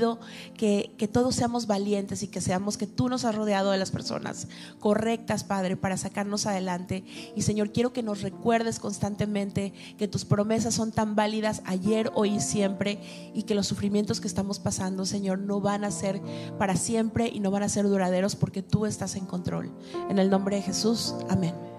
que, 0.57 0.95
que 0.99 1.09
todos 1.09 1.35
seamos 1.35 1.67
valientes 1.67 2.23
y 2.23 2.29
que 2.29 2.41
seamos 2.41 2.77
que 2.77 2.87
tú 2.87 3.09
nos 3.09 3.25
has 3.25 3.35
rodeado 3.35 3.71
de 3.71 3.79
las 3.79 3.91
personas 3.91 4.49
correctas, 4.79 5.45
Padre, 5.45 5.77
para 5.77 5.97
sacarnos 5.97 6.47
adelante. 6.47 7.05
Y 7.37 7.43
Señor, 7.43 7.73
quiero 7.73 7.93
que 7.93 8.03
nos 8.03 8.23
recuerdes 8.23 8.79
constantemente 8.79 9.73
que 9.97 10.09
tus 10.09 10.25
promesas 10.25 10.75
son 10.75 10.93
tan 10.93 11.15
válidas 11.15 11.63
ayer, 11.65 12.11
hoy 12.15 12.37
y 12.37 12.41
siempre 12.41 13.01
y 13.35 13.43
que 13.45 13.55
los 13.55 13.67
sufrimientos 13.67 14.21
que 14.21 14.29
estamos 14.29 14.59
pasando, 14.59 15.05
Señor, 15.07 15.39
no 15.39 15.61
van 15.61 15.85
a 15.85 15.91
ser 15.91 16.21
para 16.59 16.77
siempre 16.77 17.29
y 17.33 17.41
no 17.41 17.51
van 17.51 17.63
a 17.63 17.69
ser 17.69 17.89
duraderos 17.89 18.37
porque 18.37 18.63
tú 18.63 18.87
estás 18.87 19.17
en 19.17 19.27
control. 19.27 19.71
En 20.09 20.19
el 20.19 20.31
nombre 20.31 20.57
de 20.57 20.63
Jesús, 20.63 21.15
amén. 21.29 21.78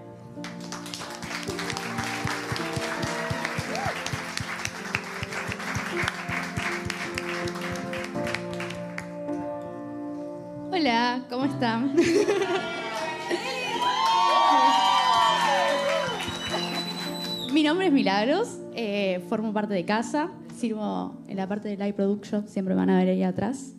Hola, 10.79 11.25
¿cómo 11.29 11.43
están? 11.43 11.93
Mi 17.53 17.63
nombre 17.63 17.87
es 17.87 17.91
Milagros, 17.91 18.57
eh, 18.75 19.21
formo 19.27 19.51
parte 19.51 19.73
de 19.73 19.83
casa, 19.83 20.31
sirvo 20.55 21.17
en 21.27 21.35
la 21.35 21.49
parte 21.49 21.67
de 21.67 21.75
live 21.75 21.91
production, 21.91 22.47
siempre 22.47 22.75
van 22.75 22.89
a 22.89 22.99
ver 22.99 23.09
ahí 23.09 23.23
atrás. 23.23 23.73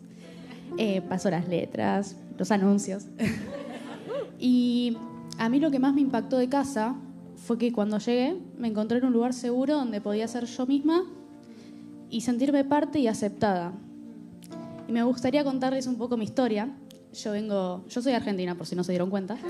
Eh, 0.77 1.01
paso 1.01 1.31
las 1.31 1.47
letras, 1.47 2.17
los 2.37 2.51
anuncios. 2.51 3.07
y 4.39 4.95
a 5.39 5.49
mí 5.49 5.59
lo 5.59 5.71
que 5.71 5.79
más 5.79 5.95
me 5.95 6.01
impactó 6.01 6.37
de 6.37 6.49
casa 6.49 6.93
fue 7.35 7.57
que 7.57 7.73
cuando 7.73 7.97
llegué 7.97 8.37
me 8.59 8.67
encontré 8.67 8.99
en 8.99 9.05
un 9.05 9.13
lugar 9.13 9.33
seguro 9.33 9.73
donde 9.73 10.01
podía 10.01 10.27
ser 10.27 10.45
yo 10.45 10.67
misma 10.67 11.01
y 12.11 12.21
sentirme 12.21 12.63
parte 12.63 12.99
y 12.99 13.07
aceptada. 13.07 13.73
Y 14.87 14.91
me 14.91 15.01
gustaría 15.01 15.43
contarles 15.43 15.87
un 15.87 15.95
poco 15.95 16.15
mi 16.15 16.25
historia, 16.25 16.69
yo 17.13 17.31
vengo, 17.31 17.85
yo 17.87 18.01
soy 18.01 18.13
argentina, 18.13 18.55
por 18.55 18.65
si 18.65 18.75
no 18.75 18.83
se 18.83 18.91
dieron 18.91 19.09
cuenta. 19.09 19.37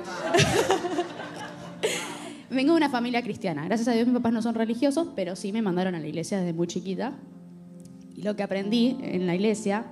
vengo 2.50 2.74
de 2.74 2.78
una 2.78 2.90
familia 2.90 3.22
cristiana. 3.22 3.66
Gracias 3.66 3.88
a 3.88 3.92
Dios 3.94 4.08
mis 4.08 4.16
papás 4.16 4.34
no 4.34 4.42
son 4.42 4.56
religiosos, 4.56 5.08
pero 5.16 5.36
sí 5.36 5.52
me 5.54 5.62
mandaron 5.62 5.96
a 5.96 6.00
la 6.00 6.08
iglesia 6.08 6.40
desde 6.40 6.54
muy 6.54 6.68
chiquita. 6.68 7.14
Y 8.16 8.24
lo 8.24 8.36
que 8.36 8.44
aprendí 8.44 8.98
en 9.02 9.26
la 9.26 9.36
iglesia 9.36 9.86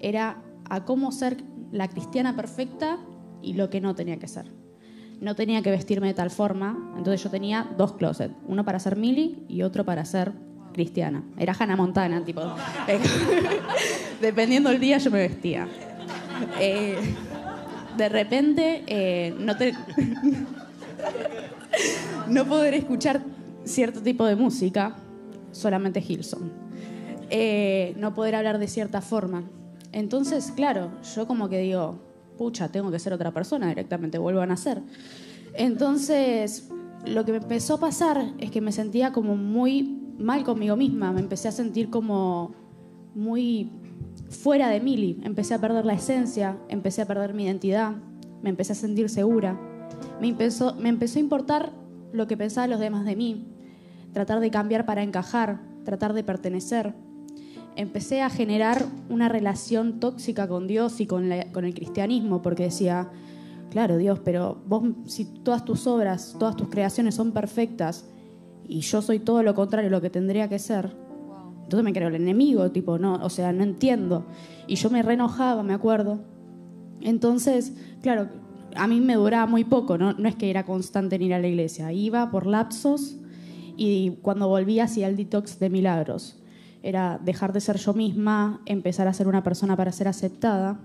era 0.00 0.42
a 0.70 0.84
cómo 0.84 1.12
ser 1.12 1.38
la 1.72 1.88
cristiana 1.88 2.36
perfecta 2.36 2.98
y 3.42 3.54
lo 3.54 3.68
que 3.68 3.80
no 3.80 3.94
tenía 3.94 4.18
que 4.18 4.28
ser. 4.28 4.46
No 5.20 5.34
tenía 5.34 5.62
que 5.62 5.70
vestirme 5.70 6.06
de 6.06 6.14
tal 6.14 6.30
forma, 6.30 6.92
entonces 6.96 7.22
yo 7.24 7.30
tenía 7.30 7.68
dos 7.76 7.94
closets, 7.94 8.34
uno 8.46 8.64
para 8.64 8.78
ser 8.78 8.96
mili 8.96 9.44
y 9.48 9.62
otro 9.62 9.84
para 9.84 10.04
ser 10.04 10.32
cristiana. 10.72 11.24
Era 11.36 11.56
Hannah 11.58 11.74
Montana, 11.74 12.24
tipo. 12.24 12.40
Dependiendo 14.20 14.70
del 14.70 14.78
día 14.78 14.98
yo 14.98 15.10
me 15.10 15.18
vestía. 15.18 15.66
Eh, 16.60 16.96
de 17.96 18.08
repente 18.08 18.84
eh, 18.86 19.34
no 22.28 22.44
poder 22.46 22.74
escuchar 22.74 23.22
cierto 23.64 24.00
tipo 24.02 24.24
de 24.24 24.36
música, 24.36 24.96
solamente 25.52 26.02
Hilson. 26.06 26.50
Eh, 27.30 27.94
no 27.98 28.14
poder 28.14 28.34
hablar 28.34 28.58
de 28.58 28.68
cierta 28.68 29.00
forma. 29.00 29.44
Entonces, 29.92 30.52
claro, 30.54 30.90
yo 31.14 31.26
como 31.26 31.48
que 31.48 31.58
digo, 31.58 31.98
pucha, 32.36 32.68
tengo 32.68 32.90
que 32.90 32.98
ser 32.98 33.12
otra 33.12 33.32
persona 33.32 33.68
directamente, 33.68 34.18
vuelvo 34.18 34.40
a 34.40 34.46
nacer. 34.46 34.80
Entonces, 35.54 36.68
lo 37.06 37.24
que 37.24 37.32
me 37.32 37.38
empezó 37.38 37.74
a 37.74 37.80
pasar 37.80 38.32
es 38.38 38.50
que 38.50 38.60
me 38.60 38.72
sentía 38.72 39.12
como 39.12 39.36
muy 39.36 39.98
mal 40.18 40.44
conmigo 40.44 40.76
misma, 40.76 41.12
me 41.12 41.20
empecé 41.20 41.48
a 41.48 41.52
sentir 41.52 41.90
como 41.90 42.54
muy 43.14 43.70
fuera 44.28 44.68
de 44.68 44.80
Mili. 44.80 45.20
Empecé 45.24 45.54
a 45.54 45.60
perder 45.60 45.84
la 45.84 45.94
esencia, 45.94 46.58
empecé 46.68 47.02
a 47.02 47.06
perder 47.06 47.34
mi 47.34 47.44
identidad, 47.44 47.96
me 48.42 48.50
empecé 48.50 48.72
a 48.72 48.76
sentir 48.76 49.08
segura. 49.08 49.58
Me 50.20 50.28
empezó, 50.28 50.74
me 50.74 50.88
empezó 50.88 51.18
a 51.18 51.22
importar 51.22 51.72
lo 52.12 52.26
que 52.26 52.36
pensaban 52.36 52.70
los 52.70 52.80
demás 52.80 53.04
de 53.04 53.16
mí, 53.16 53.46
tratar 54.12 54.40
de 54.40 54.50
cambiar 54.50 54.86
para 54.86 55.02
encajar, 55.02 55.60
tratar 55.84 56.12
de 56.12 56.24
pertenecer. 56.24 56.94
Empecé 57.76 58.22
a 58.22 58.30
generar 58.30 58.84
una 59.08 59.28
relación 59.28 60.00
tóxica 60.00 60.48
con 60.48 60.66
Dios 60.66 61.00
y 61.00 61.06
con, 61.06 61.30
el 61.30 61.74
cristianismo, 61.74 62.42
porque 62.42 62.64
decía, 62.64 63.08
claro, 63.70 63.96
Dios, 63.96 64.20
pero 64.24 64.60
vos, 64.66 64.82
si 65.06 65.24
todas 65.24 65.64
tus 65.64 65.86
obras, 65.86 66.34
todas 66.38 66.56
tus 66.56 66.68
creaciones 66.68 67.14
son 67.14 67.32
perfectas 67.32 68.06
y 68.66 68.80
yo 68.80 69.00
soy 69.00 69.20
todo 69.20 69.42
lo 69.42 69.54
contrario, 69.54 69.90
lo 69.90 70.00
que 70.00 70.10
tendría 70.10 70.48
que 70.48 70.58
ser, 70.58 70.92
entonces 71.68 71.84
me 71.84 71.92
creo 71.92 72.08
el 72.08 72.14
enemigo, 72.14 72.70
tipo, 72.70 72.98
no, 72.98 73.16
o 73.22 73.28
sea, 73.28 73.52
no 73.52 73.62
entiendo. 73.62 74.24
Y 74.66 74.76
yo 74.76 74.88
me 74.88 75.02
reenojaba, 75.02 75.62
me 75.62 75.74
acuerdo. 75.74 76.18
Entonces, 77.02 77.74
claro, 78.00 78.30
a 78.74 78.86
mí 78.86 79.02
me 79.02 79.16
duraba 79.16 79.44
muy 79.44 79.64
poco, 79.64 79.98
¿no? 79.98 80.14
no 80.14 80.30
es 80.30 80.34
que 80.34 80.48
era 80.48 80.64
constante 80.64 81.16
en 81.16 81.22
ir 81.22 81.34
a 81.34 81.38
la 81.38 81.46
iglesia, 81.46 81.92
iba 81.92 82.30
por 82.30 82.46
lapsos 82.46 83.18
y 83.76 84.12
cuando 84.22 84.48
volvía 84.48 84.84
hacía 84.84 85.08
el 85.08 85.16
detox 85.16 85.58
de 85.58 85.68
milagros. 85.68 86.38
Era 86.82 87.20
dejar 87.22 87.52
de 87.52 87.60
ser 87.60 87.76
yo 87.76 87.92
misma, 87.92 88.62
empezar 88.64 89.06
a 89.06 89.12
ser 89.12 89.28
una 89.28 89.42
persona 89.42 89.76
para 89.76 89.92
ser 89.92 90.08
aceptada. 90.08 90.80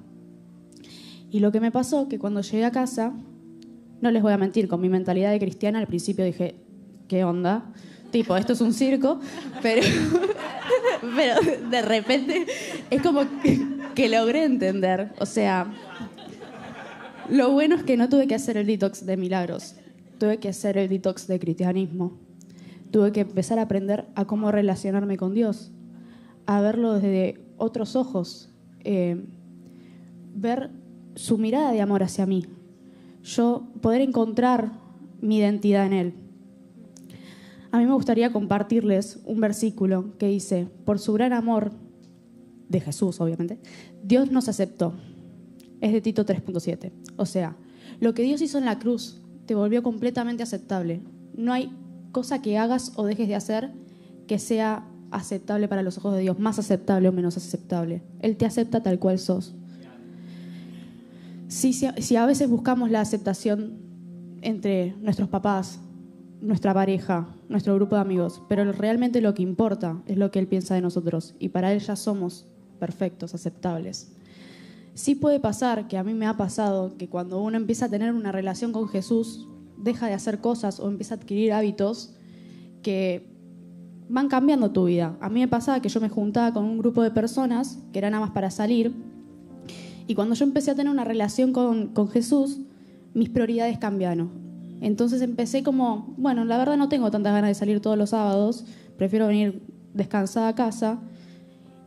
Y 1.31 1.39
lo 1.39 1.53
que 1.53 1.61
me 1.61 1.71
pasó, 1.71 2.09
que 2.09 2.19
cuando 2.19 2.41
llegué 2.41 2.65
a 2.65 2.71
casa, 2.71 3.13
no 4.01 4.11
les 4.11 4.21
voy 4.21 4.33
a 4.33 4.37
mentir, 4.37 4.67
con 4.67 4.81
mi 4.81 4.89
mentalidad 4.89 5.31
de 5.31 5.39
cristiana 5.39 5.79
al 5.79 5.87
principio 5.87 6.25
dije, 6.25 6.57
¿qué 7.07 7.23
onda? 7.23 7.71
Tipo, 8.13 8.37
esto 8.37 8.53
es 8.53 8.61
un 8.61 8.73
circo, 8.73 9.19
pero 9.63 9.81
pero 11.15 11.35
de 11.69 11.81
repente 11.81 12.45
es 12.89 13.01
como 13.01 13.21
que, 13.95 14.09
logré 14.09 14.43
entender. 14.43 15.11
O 15.19 15.25
sea, 15.25 15.71
lo 17.29 17.51
bueno 17.51 17.75
es 17.75 17.83
que 17.83 17.97
no 17.97 18.09
tuve 18.09 18.27
que 18.27 18.35
hacer 18.35 18.57
el 18.57 18.67
detox 18.67 19.05
de 19.05 19.17
milagros, 19.17 19.75
tuve 20.19 20.37
que 20.39 20.49
hacer 20.49 20.77
el 20.77 20.89
detox 20.89 21.27
de 21.27 21.39
cristianismo. 21.39 22.17
Tuve 22.91 23.11
que 23.11 23.21
empezar 23.21 23.57
a 23.57 23.63
aprender 23.63 24.05
a 24.13 24.25
cómo 24.25 24.51
relacionarme 24.51 25.17
con 25.17 25.33
Dios, 25.33 25.71
a 26.45 26.61
verlo 26.61 26.93
desde 26.93 27.41
otros 27.57 27.95
ojos, 27.95 28.51
eh, 28.83 29.25
ver 30.35 30.69
su 31.15 31.39
mirada 31.39 31.71
de 31.71 31.81
amor 31.81 32.03
hacia 32.03 32.27
mí. 32.27 32.45
Yo 33.23 33.67
poder 33.81 34.01
encontrar 34.01 34.73
mi 35.21 35.37
identidad 35.37 35.87
en 35.87 35.93
Él. 35.93 36.13
A 37.73 37.79
mí 37.79 37.87
me 37.87 37.93
gustaría 37.93 38.31
compartirles 38.31 39.19
un 39.25 39.41
versículo 39.41 40.15
que 40.19 40.27
dice, 40.27 40.67
por 40.85 40.99
su 40.99 41.11
gran 41.11 41.33
amor 41.33 41.71
de 42.69 42.79
Jesús, 42.79 43.19
obviamente, 43.19 43.57
Dios 44.03 44.31
nos 44.31 44.47
aceptó. 44.47 44.93
Es 45.81 45.91
de 45.91 45.99
Tito 45.99 46.23
3.7. 46.23 46.91
O 47.17 47.25
sea, 47.25 47.57
lo 47.99 48.13
que 48.13 48.21
Dios 48.21 48.43
hizo 48.43 48.59
en 48.59 48.65
la 48.65 48.77
cruz 48.77 49.23
te 49.47 49.55
volvió 49.55 49.81
completamente 49.81 50.43
aceptable. 50.43 51.01
No 51.35 51.51
hay 51.51 51.75
cosa 52.11 52.43
que 52.43 52.59
hagas 52.59 52.91
o 52.95 53.07
dejes 53.07 53.27
de 53.27 53.33
hacer 53.33 53.71
que 54.27 54.37
sea 54.37 54.87
aceptable 55.09 55.67
para 55.67 55.81
los 55.81 55.97
ojos 55.97 56.13
de 56.13 56.21
Dios, 56.21 56.37
más 56.37 56.59
aceptable 56.59 57.09
o 57.09 57.11
menos 57.11 57.37
aceptable. 57.37 58.03
Él 58.19 58.37
te 58.37 58.45
acepta 58.45 58.83
tal 58.83 58.99
cual 58.99 59.17
sos. 59.17 59.55
Si, 61.47 61.73
si, 61.73 61.87
si 61.97 62.17
a 62.17 62.27
veces 62.27 62.47
buscamos 62.47 62.91
la 62.91 63.01
aceptación 63.01 63.79
entre 64.43 64.95
nuestros 65.01 65.27
papás, 65.27 65.79
nuestra 66.43 66.73
pareja, 66.73 67.27
nuestro 67.47 67.73
grupo 67.75 67.95
de 67.95 68.01
amigos, 68.01 68.41
pero 68.49 68.69
realmente 68.73 69.21
lo 69.21 69.33
que 69.33 69.41
importa 69.41 70.01
es 70.07 70.17
lo 70.17 70.29
que 70.29 70.39
Él 70.39 70.47
piensa 70.47 70.75
de 70.75 70.81
nosotros 70.81 71.35
y 71.39 71.49
para 71.49 71.71
Él 71.71 71.79
ya 71.79 71.95
somos 71.95 72.45
perfectos, 72.79 73.33
aceptables. 73.33 74.11
Sí 74.93 75.15
puede 75.15 75.39
pasar, 75.39 75.87
que 75.87 75.97
a 75.97 76.03
mí 76.03 76.13
me 76.13 76.27
ha 76.27 76.35
pasado, 76.35 76.97
que 76.97 77.07
cuando 77.07 77.41
uno 77.41 77.55
empieza 77.55 77.85
a 77.85 77.89
tener 77.89 78.13
una 78.13 78.33
relación 78.33 78.73
con 78.73 78.89
Jesús, 78.89 79.47
deja 79.77 80.07
de 80.07 80.13
hacer 80.13 80.41
cosas 80.41 80.79
o 80.81 80.89
empieza 80.89 81.15
a 81.15 81.17
adquirir 81.17 81.53
hábitos 81.53 82.13
que 82.81 83.25
van 84.09 84.27
cambiando 84.27 84.71
tu 84.71 84.85
vida. 84.85 85.17
A 85.21 85.29
mí 85.29 85.39
me 85.39 85.47
pasaba 85.47 85.81
que 85.81 85.89
yo 85.89 86.01
me 86.01 86.09
juntaba 86.09 86.53
con 86.53 86.65
un 86.65 86.77
grupo 86.77 87.01
de 87.01 87.11
personas 87.11 87.79
que 87.93 87.99
eran 87.99 88.11
nada 88.11 88.25
más 88.25 88.33
para 88.33 88.51
salir 88.51 88.93
y 90.07 90.13
cuando 90.13 90.35
yo 90.35 90.43
empecé 90.43 90.71
a 90.71 90.75
tener 90.75 90.91
una 90.91 91.05
relación 91.05 91.53
con, 91.53 91.87
con 91.87 92.09
Jesús, 92.09 92.59
mis 93.13 93.29
prioridades 93.29 93.77
cambiaron 93.77 94.52
entonces 94.83 95.21
empecé 95.21 95.63
como, 95.63 96.13
bueno, 96.17 96.43
la 96.43 96.57
verdad 96.57 96.75
no 96.75 96.89
tengo 96.89 97.09
tantas 97.09 97.31
ganas 97.31 97.47
de 97.47 97.55
salir 97.55 97.79
todos 97.79 97.97
los 97.97 98.09
sábados, 98.09 98.65
prefiero 98.97 99.27
venir 99.27 99.63
descansada 99.93 100.49
a 100.49 100.55
casa. 100.55 100.99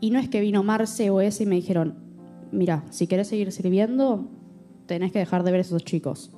Y 0.00 0.10
no 0.10 0.18
es 0.18 0.30
que 0.30 0.40
vino 0.40 0.62
Marce 0.62 1.10
o 1.10 1.20
ese 1.20 1.42
y 1.42 1.46
me 1.46 1.56
dijeron, 1.56 1.98
mira, 2.52 2.84
si 2.88 3.06
querés 3.06 3.28
seguir 3.28 3.52
sirviendo, 3.52 4.30
tenés 4.86 5.12
que 5.12 5.18
dejar 5.18 5.44
de 5.44 5.50
ver 5.50 5.58
a 5.58 5.60
esos 5.60 5.84
chicos. 5.84 6.30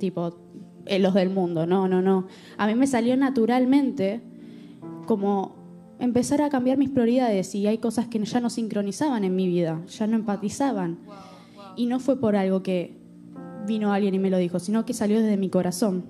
Tipo, 0.00 0.36
eh, 0.86 0.98
los 0.98 1.14
del 1.14 1.30
mundo, 1.30 1.64
no, 1.64 1.86
no, 1.86 2.02
no. 2.02 2.26
A 2.58 2.66
mí 2.66 2.74
me 2.74 2.88
salió 2.88 3.16
naturalmente 3.16 4.20
como 5.06 5.54
empezar 6.00 6.42
a 6.42 6.50
cambiar 6.50 6.76
mis 6.76 6.90
prioridades 6.90 7.54
y 7.54 7.68
hay 7.68 7.78
cosas 7.78 8.08
que 8.08 8.18
ya 8.18 8.40
no 8.40 8.50
sincronizaban 8.50 9.22
en 9.22 9.36
mi 9.36 9.46
vida, 9.46 9.80
ya 9.86 10.08
no 10.08 10.16
empatizaban. 10.16 10.98
Y 11.76 11.86
no 11.86 12.00
fue 12.00 12.18
por 12.18 12.34
algo 12.34 12.64
que 12.64 12.99
vino 13.66 13.92
alguien 13.92 14.14
y 14.14 14.18
me 14.18 14.30
lo 14.30 14.38
dijo, 14.38 14.58
sino 14.58 14.84
que 14.84 14.94
salió 14.94 15.20
desde 15.20 15.36
mi 15.36 15.48
corazón. 15.48 16.04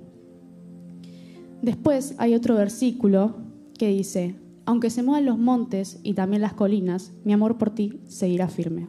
Después 1.62 2.14
hay 2.18 2.34
otro 2.34 2.54
versículo 2.54 3.36
que 3.78 3.88
dice, 3.88 4.36
aunque 4.64 4.90
se 4.90 5.02
muevan 5.02 5.26
los 5.26 5.38
montes 5.38 6.00
y 6.02 6.14
también 6.14 6.42
las 6.42 6.54
colinas, 6.54 7.12
mi 7.24 7.32
amor 7.32 7.58
por 7.58 7.70
ti 7.70 8.00
seguirá 8.06 8.48
firme. 8.48 8.88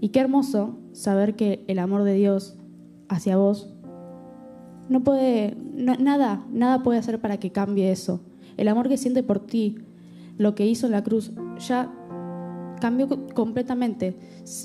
Y 0.00 0.08
qué 0.08 0.20
hermoso 0.20 0.78
saber 0.92 1.36
que 1.36 1.64
el 1.68 1.78
amor 1.78 2.04
de 2.04 2.14
Dios 2.14 2.56
hacia 3.08 3.36
vos 3.36 3.72
no 4.88 5.02
puede, 5.02 5.56
nada, 5.74 6.44
nada 6.50 6.82
puede 6.82 6.98
hacer 6.98 7.20
para 7.20 7.38
que 7.38 7.52
cambie 7.52 7.90
eso. 7.90 8.20
El 8.56 8.68
amor 8.68 8.88
que 8.88 8.96
siente 8.96 9.22
por 9.22 9.46
ti, 9.46 9.78
lo 10.38 10.54
que 10.54 10.66
hizo 10.66 10.86
en 10.86 10.92
la 10.92 11.02
cruz, 11.02 11.32
ya 11.58 11.90
cambió 12.80 13.08
completamente. 13.34 14.16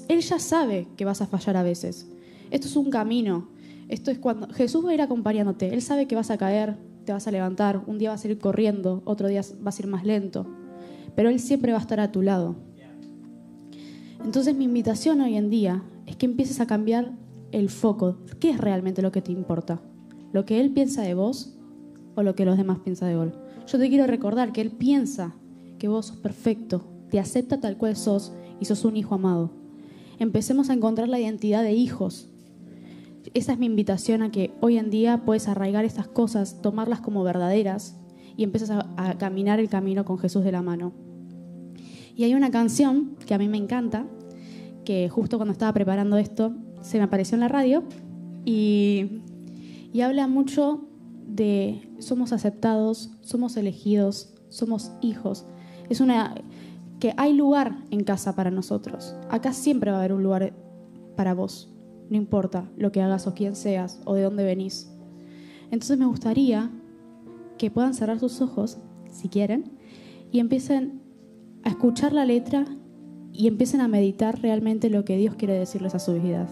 Él 0.09 0.21
ya 0.21 0.39
sabe 0.39 0.87
que 0.97 1.05
vas 1.05 1.21
a 1.21 1.27
fallar 1.27 1.55
a 1.55 1.63
veces. 1.63 2.09
Esto 2.51 2.67
es 2.67 2.75
un 2.75 2.89
camino. 2.89 3.49
Esto 3.87 4.11
es 4.11 4.19
cuando 4.19 4.47
Jesús 4.49 4.85
va 4.85 4.91
a 4.91 4.93
ir 4.93 5.01
acompañándote. 5.01 5.73
Él 5.73 5.81
sabe 5.81 6.07
que 6.07 6.15
vas 6.15 6.29
a 6.29 6.37
caer, 6.37 6.77
te 7.05 7.13
vas 7.13 7.27
a 7.27 7.31
levantar, 7.31 7.81
un 7.87 7.97
día 7.97 8.09
vas 8.09 8.23
a 8.25 8.27
ir 8.27 8.37
corriendo, 8.37 9.01
otro 9.05 9.27
día 9.27 9.41
vas 9.61 9.79
a 9.79 9.81
ir 9.81 9.87
más 9.87 10.03
lento. 10.03 10.45
Pero 11.15 11.29
Él 11.29 11.39
siempre 11.39 11.71
va 11.71 11.77
a 11.77 11.81
estar 11.81 11.99
a 11.99 12.11
tu 12.11 12.21
lado. 12.21 12.55
Entonces 14.23 14.55
mi 14.55 14.65
invitación 14.65 15.21
hoy 15.21 15.37
en 15.37 15.49
día 15.49 15.83
es 16.05 16.15
que 16.17 16.25
empieces 16.25 16.59
a 16.59 16.67
cambiar 16.67 17.13
el 17.51 17.69
foco. 17.69 18.17
¿Qué 18.39 18.49
es 18.49 18.57
realmente 18.57 19.01
lo 19.01 19.11
que 19.11 19.21
te 19.21 19.31
importa? 19.31 19.81
¿Lo 20.33 20.45
que 20.45 20.59
Él 20.59 20.71
piensa 20.71 21.01
de 21.01 21.13
vos 21.13 21.57
o 22.15 22.23
lo 22.23 22.35
que 22.35 22.45
los 22.45 22.57
demás 22.57 22.79
piensan 22.79 23.09
de 23.09 23.15
vos? 23.15 23.29
Yo 23.67 23.77
te 23.77 23.89
quiero 23.89 24.07
recordar 24.07 24.51
que 24.51 24.61
Él 24.61 24.71
piensa 24.71 25.35
que 25.79 25.87
vos 25.87 26.07
sos 26.07 26.17
perfecto, 26.17 26.83
te 27.09 27.19
acepta 27.19 27.59
tal 27.59 27.77
cual 27.77 27.95
sos 27.95 28.33
y 28.59 28.65
sos 28.65 28.83
un 28.85 28.97
hijo 28.97 29.15
amado. 29.15 29.51
Empecemos 30.19 30.69
a 30.69 30.73
encontrar 30.73 31.07
la 31.07 31.19
identidad 31.19 31.63
de 31.63 31.73
hijos, 31.73 32.29
esa 33.33 33.53
es 33.53 33.59
mi 33.59 33.65
invitación 33.65 34.21
a 34.21 34.31
que 34.31 34.53
hoy 34.61 34.77
en 34.77 34.89
día 34.89 35.23
puedes 35.25 35.47
arraigar 35.47 35.85
estas 35.85 36.07
cosas, 36.07 36.61
tomarlas 36.61 37.01
como 37.01 37.23
verdaderas 37.23 37.97
y 38.35 38.43
empiezas 38.43 38.69
a, 38.69 39.17
caminar 39.17 39.59
el 39.59 39.69
camino 39.69 40.05
con 40.05 40.17
Jesús 40.17 40.43
de 40.43 40.51
la 40.51 40.61
mano. 40.61 40.93
Y 42.15 42.23
hay 42.23 42.33
una 42.33 42.51
canción 42.51 43.15
que 43.25 43.33
a 43.33 43.37
mí 43.37 43.47
me 43.47 43.57
encanta, 43.57 44.05
que 44.85 45.09
justo 45.09 45.37
cuando 45.37 45.51
estaba 45.51 45.73
preparando 45.73 46.17
esto 46.17 46.53
se 46.81 46.97
me 46.97 47.03
apareció 47.03 47.35
en 47.35 47.41
la 47.41 47.47
radio 47.47 47.83
y, 48.45 49.21
y 49.91 50.01
habla 50.01 50.27
mucho 50.27 50.87
de 51.27 51.91
somos 51.99 52.33
aceptados, 52.33 53.11
somos 53.21 53.57
elegidos, 53.57 54.33
somos 54.49 54.91
hijos. 55.01 55.45
Es 55.89 56.01
una 56.01 56.35
que 56.99 57.13
hay 57.17 57.33
lugar 57.33 57.77
en 57.91 58.03
casa 58.03 58.35
para 58.35 58.49
nosotros. 58.49 59.15
Acá 59.29 59.53
siempre 59.53 59.91
va 59.91 59.97
a 59.97 59.99
haber 59.99 60.13
un 60.13 60.23
lugar 60.23 60.53
para 61.15 61.33
vos 61.33 61.76
no 62.09 62.17
importa 62.17 62.69
lo 62.77 62.91
que 62.91 63.01
hagas 63.01 63.27
o 63.27 63.33
quién 63.33 63.55
seas 63.55 64.01
o 64.05 64.15
de 64.15 64.23
dónde 64.23 64.43
venís. 64.43 64.91
Entonces 65.71 65.97
me 65.97 66.05
gustaría 66.05 66.71
que 67.57 67.71
puedan 67.71 67.93
cerrar 67.93 68.19
sus 68.19 68.41
ojos, 68.41 68.77
si 69.11 69.29
quieren, 69.29 69.77
y 70.31 70.39
empiecen 70.39 71.01
a 71.63 71.69
escuchar 71.69 72.13
la 72.13 72.25
letra 72.25 72.65
y 73.33 73.47
empiecen 73.47 73.81
a 73.81 73.87
meditar 73.87 74.41
realmente 74.41 74.89
lo 74.89 75.05
que 75.05 75.17
Dios 75.17 75.35
quiere 75.35 75.53
decirles 75.53 75.95
a 75.95 75.99
sus 75.99 76.21
vidas. 76.21 76.51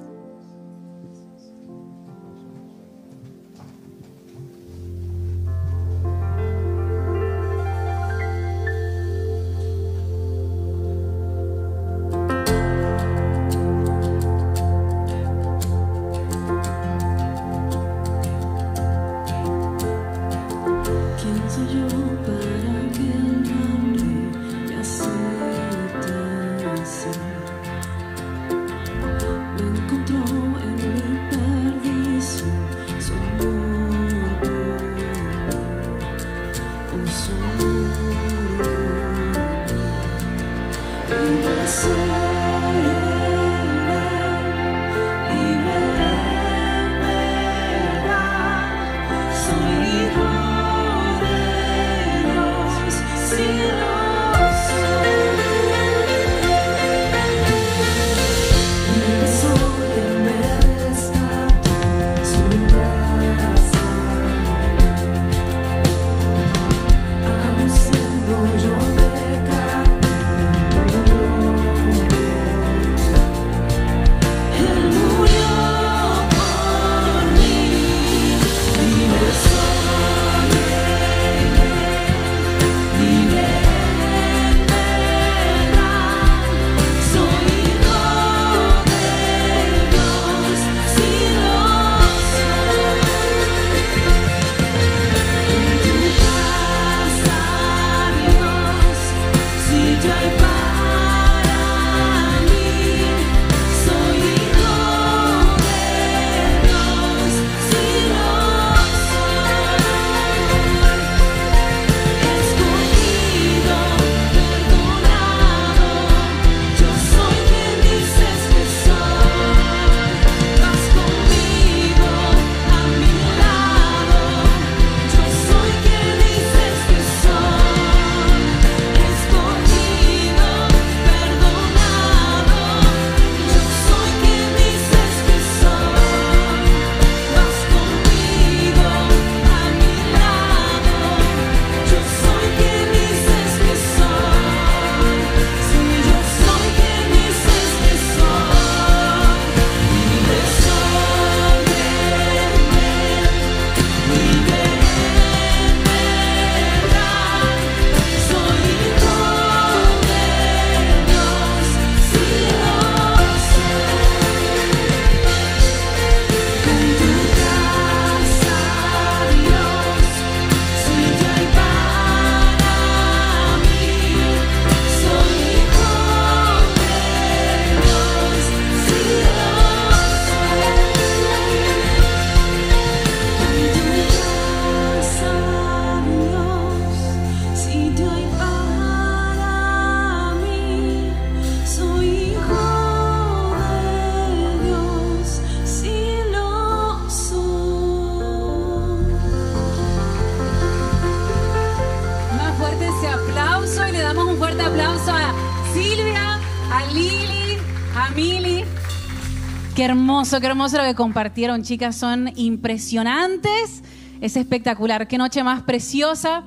Hermoso, 210.25 210.41
qué 210.41 210.47
hermoso 210.47 210.77
lo 210.77 210.83
que 210.85 210.95
compartieron, 210.95 211.61
chicas. 211.61 211.95
Son 211.95 212.31
impresionantes. 212.35 213.83
Es 214.21 214.35
espectacular. 214.35 215.07
Qué 215.07 215.19
noche 215.19 215.43
más 215.43 215.61
preciosa. 215.61 216.43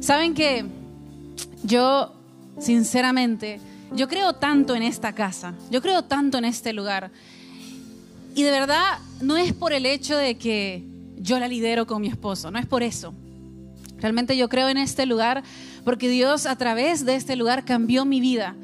Saben 0.00 0.34
que 0.34 0.64
yo, 1.62 2.12
sinceramente, 2.58 3.60
yo 3.92 4.08
creo 4.08 4.32
tanto 4.32 4.74
en 4.74 4.82
esta 4.82 5.12
casa. 5.12 5.54
Yo 5.70 5.80
creo 5.80 6.02
tanto 6.02 6.38
en 6.38 6.44
este 6.44 6.72
lugar. 6.72 7.12
Y 8.34 8.42
de 8.42 8.50
verdad, 8.50 8.98
no 9.20 9.36
es 9.36 9.52
por 9.52 9.72
el 9.72 9.86
hecho 9.86 10.16
de 10.16 10.36
que 10.36 10.82
yo 11.16 11.38
la 11.38 11.46
lidero 11.46 11.86
con 11.86 12.02
mi 12.02 12.08
esposo, 12.08 12.50
no 12.50 12.58
es 12.58 12.66
por 12.66 12.82
eso. 12.82 13.14
Realmente 13.98 14.36
yo 14.36 14.48
creo 14.48 14.68
en 14.68 14.78
este 14.78 15.06
lugar 15.06 15.44
porque 15.84 16.08
Dios 16.08 16.46
a 16.46 16.56
través 16.56 17.04
de 17.04 17.14
este 17.14 17.36
lugar 17.36 17.64
cambió 17.64 18.04
mi 18.04 18.18
vida. 18.18 18.56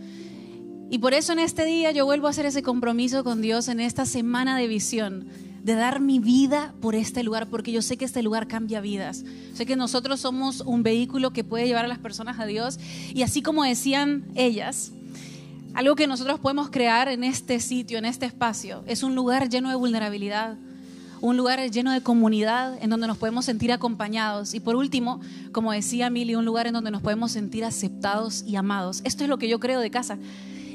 Y 0.89 0.99
por 0.99 1.15
eso 1.15 1.33
en 1.33 1.41
este 1.41 1.65
día 1.65 1.91
yo 1.91 2.05
vuelvo 2.05 2.29
a 2.29 2.31
hacer 2.31 2.47
ese 2.47 2.63
compromiso 2.63 3.25
con 3.25 3.43
Dios 3.43 3.69
en 3.69 3.81
esta 3.81 4.07
semana 4.07 4.57
de 4.57 4.69
visión, 4.69 5.27
de 5.65 5.75
dar 5.75 6.01
mi 6.01 6.21
vida 6.21 6.75
por 6.81 6.95
este 6.95 7.25
lugar, 7.25 7.49
porque 7.49 7.73
yo 7.73 7.83
sé 7.83 7.97
que 7.97 8.05
este 8.05 8.23
lugar 8.23 8.47
cambia 8.47 8.81
vidas. 8.81 9.25
Sé 9.55 9.67
que 9.67 9.75
nosotros 9.75 10.21
somos 10.21 10.61
un 10.61 10.85
vehículo 10.85 11.33
que 11.33 11.43
puede 11.43 11.67
llevar 11.67 11.85
a 11.85 11.89
las 11.89 11.99
personas 11.99 12.39
a 12.39 12.47
Dios. 12.47 12.79
Y 13.13 13.23
así 13.23 13.43
como 13.43 13.65
decían 13.65 14.27
ellas, 14.37 14.93
algo 15.75 15.97
que 15.97 16.07
nosotros 16.07 16.39
podemos 16.39 16.71
crear 16.71 17.09
en 17.09 17.25
este 17.25 17.59
sitio, 17.59 17.99
en 17.99 18.05
este 18.05 18.27
espacio, 18.27 18.85
es 18.87 19.03
un 19.03 19.17
lugar 19.17 19.49
lleno 19.49 19.71
de 19.71 19.75
vulnerabilidad, 19.75 20.57
un 21.21 21.37
lugar 21.37 21.61
lleno 21.69 21.91
de 21.91 22.01
comunidad 22.01 22.79
en 22.81 22.91
donde 22.91 23.09
nos 23.09 23.19
podemos 23.19 23.45
sentir 23.45 23.73
acompañados. 23.73 24.55
Y 24.55 24.61
por 24.61 24.77
último, 24.77 25.21
como 25.51 25.73
decía 25.73 26.11
Mili, 26.11 26.37
un 26.37 26.45
lugar 26.45 26.69
en 26.69 26.75
donde 26.75 26.93
nos 26.93 27.03
podemos 27.03 27.33
sentir 27.33 27.65
aceptados 27.65 28.45
y 28.47 28.55
amados. 28.55 29.01
Esto 29.05 29.25
es 29.25 29.29
lo 29.29 29.39
que 29.39 29.49
yo 29.49 29.59
creo 29.59 29.81
de 29.81 29.91
casa. 29.91 30.17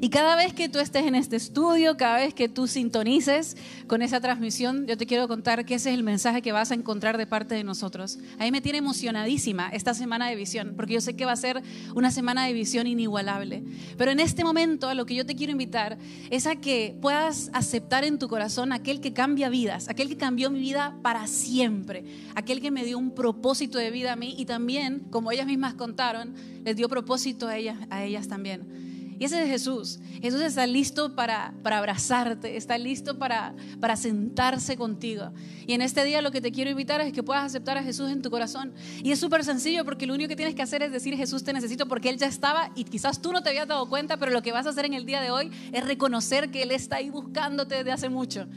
Y 0.03 0.09
cada 0.09 0.35
vez 0.35 0.55
que 0.55 0.67
tú 0.67 0.79
estés 0.79 1.05
en 1.05 1.13
este 1.13 1.35
estudio, 1.35 1.95
cada 1.95 2.17
vez 2.17 2.33
que 2.33 2.49
tú 2.49 2.65
sintonices 2.65 3.55
con 3.85 4.01
esa 4.01 4.19
transmisión, 4.19 4.87
yo 4.87 4.97
te 4.97 5.05
quiero 5.05 5.27
contar 5.27 5.63
que 5.63 5.75
ese 5.75 5.91
es 5.91 5.95
el 5.95 6.01
mensaje 6.01 6.41
que 6.41 6.51
vas 6.51 6.71
a 6.71 6.73
encontrar 6.73 7.19
de 7.19 7.27
parte 7.27 7.53
de 7.53 7.63
nosotros. 7.63 8.17
A 8.39 8.45
mí 8.45 8.51
me 8.51 8.61
tiene 8.61 8.79
emocionadísima 8.79 9.69
esta 9.69 9.93
semana 9.93 10.27
de 10.27 10.35
visión, 10.35 10.73
porque 10.75 10.95
yo 10.95 11.01
sé 11.01 11.15
que 11.15 11.25
va 11.25 11.33
a 11.33 11.35
ser 11.35 11.61
una 11.93 12.09
semana 12.09 12.47
de 12.47 12.53
visión 12.53 12.87
inigualable. 12.87 13.63
Pero 13.95 14.09
en 14.09 14.19
este 14.19 14.43
momento 14.43 14.89
a 14.89 14.95
lo 14.95 15.05
que 15.05 15.13
yo 15.13 15.23
te 15.23 15.35
quiero 15.35 15.51
invitar 15.51 15.99
es 16.31 16.47
a 16.47 16.55
que 16.55 16.97
puedas 16.99 17.51
aceptar 17.53 18.03
en 18.03 18.17
tu 18.17 18.27
corazón 18.27 18.73
aquel 18.73 19.01
que 19.01 19.13
cambia 19.13 19.49
vidas, 19.49 19.87
aquel 19.87 20.09
que 20.09 20.17
cambió 20.17 20.49
mi 20.49 20.61
vida 20.61 20.97
para 21.03 21.27
siempre, 21.27 22.05
aquel 22.33 22.59
que 22.59 22.71
me 22.71 22.83
dio 22.83 22.97
un 22.97 23.11
propósito 23.11 23.77
de 23.77 23.91
vida 23.91 24.13
a 24.13 24.15
mí 24.15 24.33
y 24.35 24.45
también, 24.45 25.03
como 25.11 25.31
ellas 25.31 25.45
mismas 25.45 25.75
contaron, 25.75 26.33
les 26.65 26.75
dio 26.75 26.89
propósito 26.89 27.47
a 27.47 27.55
ellas, 27.55 27.77
a 27.91 28.03
ellas 28.03 28.27
también. 28.27 28.89
Y 29.21 29.25
ese 29.25 29.43
es 29.43 29.49
Jesús. 29.49 29.99
Jesús 30.19 30.41
está 30.41 30.65
listo 30.65 31.15
para, 31.15 31.53
para 31.61 31.77
abrazarte, 31.77 32.57
está 32.57 32.75
listo 32.79 33.19
para, 33.19 33.53
para 33.79 33.95
sentarse 33.95 34.75
contigo. 34.77 35.31
Y 35.67 35.73
en 35.73 35.83
este 35.83 36.03
día 36.03 36.23
lo 36.23 36.31
que 36.31 36.41
te 36.41 36.51
quiero 36.51 36.71
invitar 36.71 37.01
es 37.01 37.13
que 37.13 37.21
puedas 37.21 37.45
aceptar 37.45 37.77
a 37.77 37.83
Jesús 37.83 38.09
en 38.09 38.23
tu 38.23 38.31
corazón. 38.31 38.73
Y 39.03 39.11
es 39.11 39.19
súper 39.19 39.43
sencillo 39.43 39.85
porque 39.85 40.07
lo 40.07 40.15
único 40.15 40.29
que 40.29 40.35
tienes 40.35 40.55
que 40.55 40.63
hacer 40.63 40.81
es 40.81 40.91
decir 40.91 41.15
Jesús 41.15 41.43
te 41.43 41.53
necesito 41.53 41.87
porque 41.87 42.09
Él 42.09 42.17
ya 42.17 42.25
estaba 42.25 42.71
y 42.73 42.83
quizás 42.83 43.21
tú 43.21 43.31
no 43.31 43.43
te 43.43 43.49
habías 43.49 43.67
dado 43.67 43.87
cuenta, 43.87 44.17
pero 44.17 44.31
lo 44.31 44.41
que 44.41 44.53
vas 44.53 44.65
a 44.65 44.71
hacer 44.71 44.85
en 44.85 44.95
el 44.95 45.05
día 45.05 45.21
de 45.21 45.29
hoy 45.29 45.51
es 45.71 45.85
reconocer 45.85 46.49
que 46.49 46.63
Él 46.63 46.71
está 46.71 46.95
ahí 46.95 47.11
buscándote 47.11 47.75
desde 47.75 47.91
hace 47.91 48.09
mucho. 48.09 48.47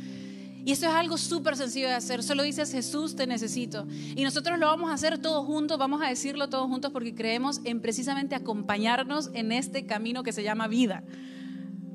Y 0.65 0.73
eso 0.73 0.87
es 0.87 0.95
algo 0.95 1.19
súper 1.19 1.57
sencillo 1.57 1.89
de 1.89 1.95
hacer. 1.95 2.23
Solo 2.23 2.43
dices, 2.43 2.73
Jesús, 2.73 3.15
te 3.17 3.27
necesito. 3.27 3.87
Y 4.17 4.25
nosotros 4.25 4.59
lo 4.59 4.67
vamos 4.67 4.91
a 4.91 4.95
hacer 4.95 5.19
todos 5.19 5.45
juntos, 5.45 5.79
vamos 5.79 6.01
a 6.03 6.09
decirlo 6.09 6.49
todos 6.49 6.69
juntos 6.69 6.91
porque 6.91 7.15
creemos 7.15 7.61
en 7.65 7.81
precisamente 7.81 8.35
acompañarnos 8.35 9.31
en 9.35 9.53
este 9.53 9.85
camino 9.85 10.23
que 10.23 10.33
se 10.33 10.43
llama 10.43 10.67
vida. 10.67 11.05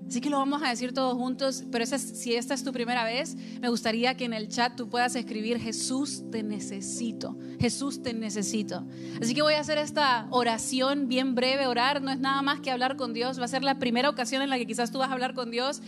Así 0.07 0.21
que 0.21 0.31
lo 0.31 0.39
vamos 0.39 0.63
a 0.63 0.69
decir 0.69 0.91
todos 0.91 1.13
juntos, 1.13 1.65
pero 1.71 1.85
si 1.85 2.33
esta 2.33 2.55
es 2.55 2.63
tu 2.63 2.73
primera 2.73 3.03
vez, 3.03 3.35
me 3.61 3.69
gustaría 3.69 4.17
que 4.17 4.25
en 4.25 4.33
el 4.33 4.47
chat 4.47 4.75
tú 4.75 4.89
puedas 4.89 5.15
escribir, 5.15 5.59
Jesús, 5.59 6.23
te 6.31 6.41
necesito. 6.41 7.37
Jesús, 7.59 8.01
te 8.01 8.15
necesito. 8.15 8.87
Así 9.21 9.35
que 9.35 9.43
voy 9.43 9.53
a 9.53 9.59
hacer 9.59 9.77
esta 9.77 10.25
oración 10.31 11.07
bien 11.07 11.35
breve. 11.35 11.67
Orar 11.67 12.01
no 12.01 12.09
es 12.09 12.19
nada 12.19 12.41
más 12.41 12.59
que 12.59 12.71
hablar 12.71 12.95
con 12.95 13.13
Dios. 13.13 13.39
Va 13.39 13.45
a 13.45 13.47
ser 13.47 13.63
la 13.63 13.77
primera 13.77 14.09
ocasión 14.09 14.41
en 14.41 14.49
la 14.49 14.57
que 14.57 14.65
quizás 14.65 14.91
tú 14.91 14.97
vas 14.97 15.09
a 15.09 15.13
hablar 15.13 15.35
con 15.35 15.51
Dios 15.51 15.79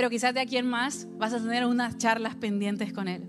pero 0.00 0.08
quizás 0.08 0.32
de 0.32 0.40
aquí 0.40 0.56
en 0.56 0.66
más 0.66 1.06
vas 1.18 1.34
a 1.34 1.38
tener 1.38 1.66
unas 1.66 1.98
charlas 1.98 2.34
pendientes 2.34 2.90
con 2.90 3.06
Él. 3.06 3.28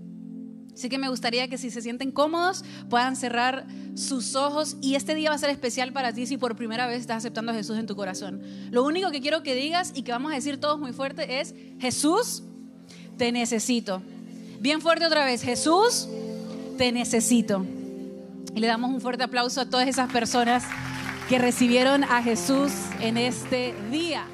Así 0.72 0.88
que 0.88 0.96
me 0.96 1.10
gustaría 1.10 1.46
que 1.46 1.58
si 1.58 1.70
se 1.70 1.82
sienten 1.82 2.10
cómodos 2.10 2.64
puedan 2.88 3.14
cerrar 3.14 3.66
sus 3.94 4.36
ojos 4.36 4.78
y 4.80 4.94
este 4.94 5.14
día 5.14 5.28
va 5.28 5.36
a 5.36 5.38
ser 5.38 5.50
especial 5.50 5.92
para 5.92 6.14
ti 6.14 6.24
si 6.24 6.38
por 6.38 6.56
primera 6.56 6.86
vez 6.86 7.02
estás 7.02 7.18
aceptando 7.18 7.52
a 7.52 7.54
Jesús 7.54 7.76
en 7.76 7.86
tu 7.86 7.94
corazón. 7.94 8.40
Lo 8.70 8.84
único 8.84 9.10
que 9.10 9.20
quiero 9.20 9.42
que 9.42 9.54
digas 9.54 9.92
y 9.94 10.02
que 10.02 10.12
vamos 10.12 10.32
a 10.32 10.34
decir 10.34 10.58
todos 10.58 10.80
muy 10.80 10.94
fuerte 10.94 11.40
es, 11.40 11.54
Jesús, 11.78 12.42
te 13.18 13.32
necesito. 13.32 14.00
Bien 14.58 14.80
fuerte 14.80 15.04
otra 15.04 15.26
vez, 15.26 15.42
Jesús, 15.42 16.08
te 16.78 16.90
necesito. 16.90 17.66
Y 18.54 18.60
le 18.60 18.66
damos 18.66 18.90
un 18.92 19.02
fuerte 19.02 19.24
aplauso 19.24 19.60
a 19.60 19.68
todas 19.68 19.88
esas 19.88 20.10
personas 20.10 20.64
que 21.28 21.38
recibieron 21.38 22.02
a 22.02 22.22
Jesús 22.22 22.72
en 23.02 23.18
este 23.18 23.74
día. 23.90 24.24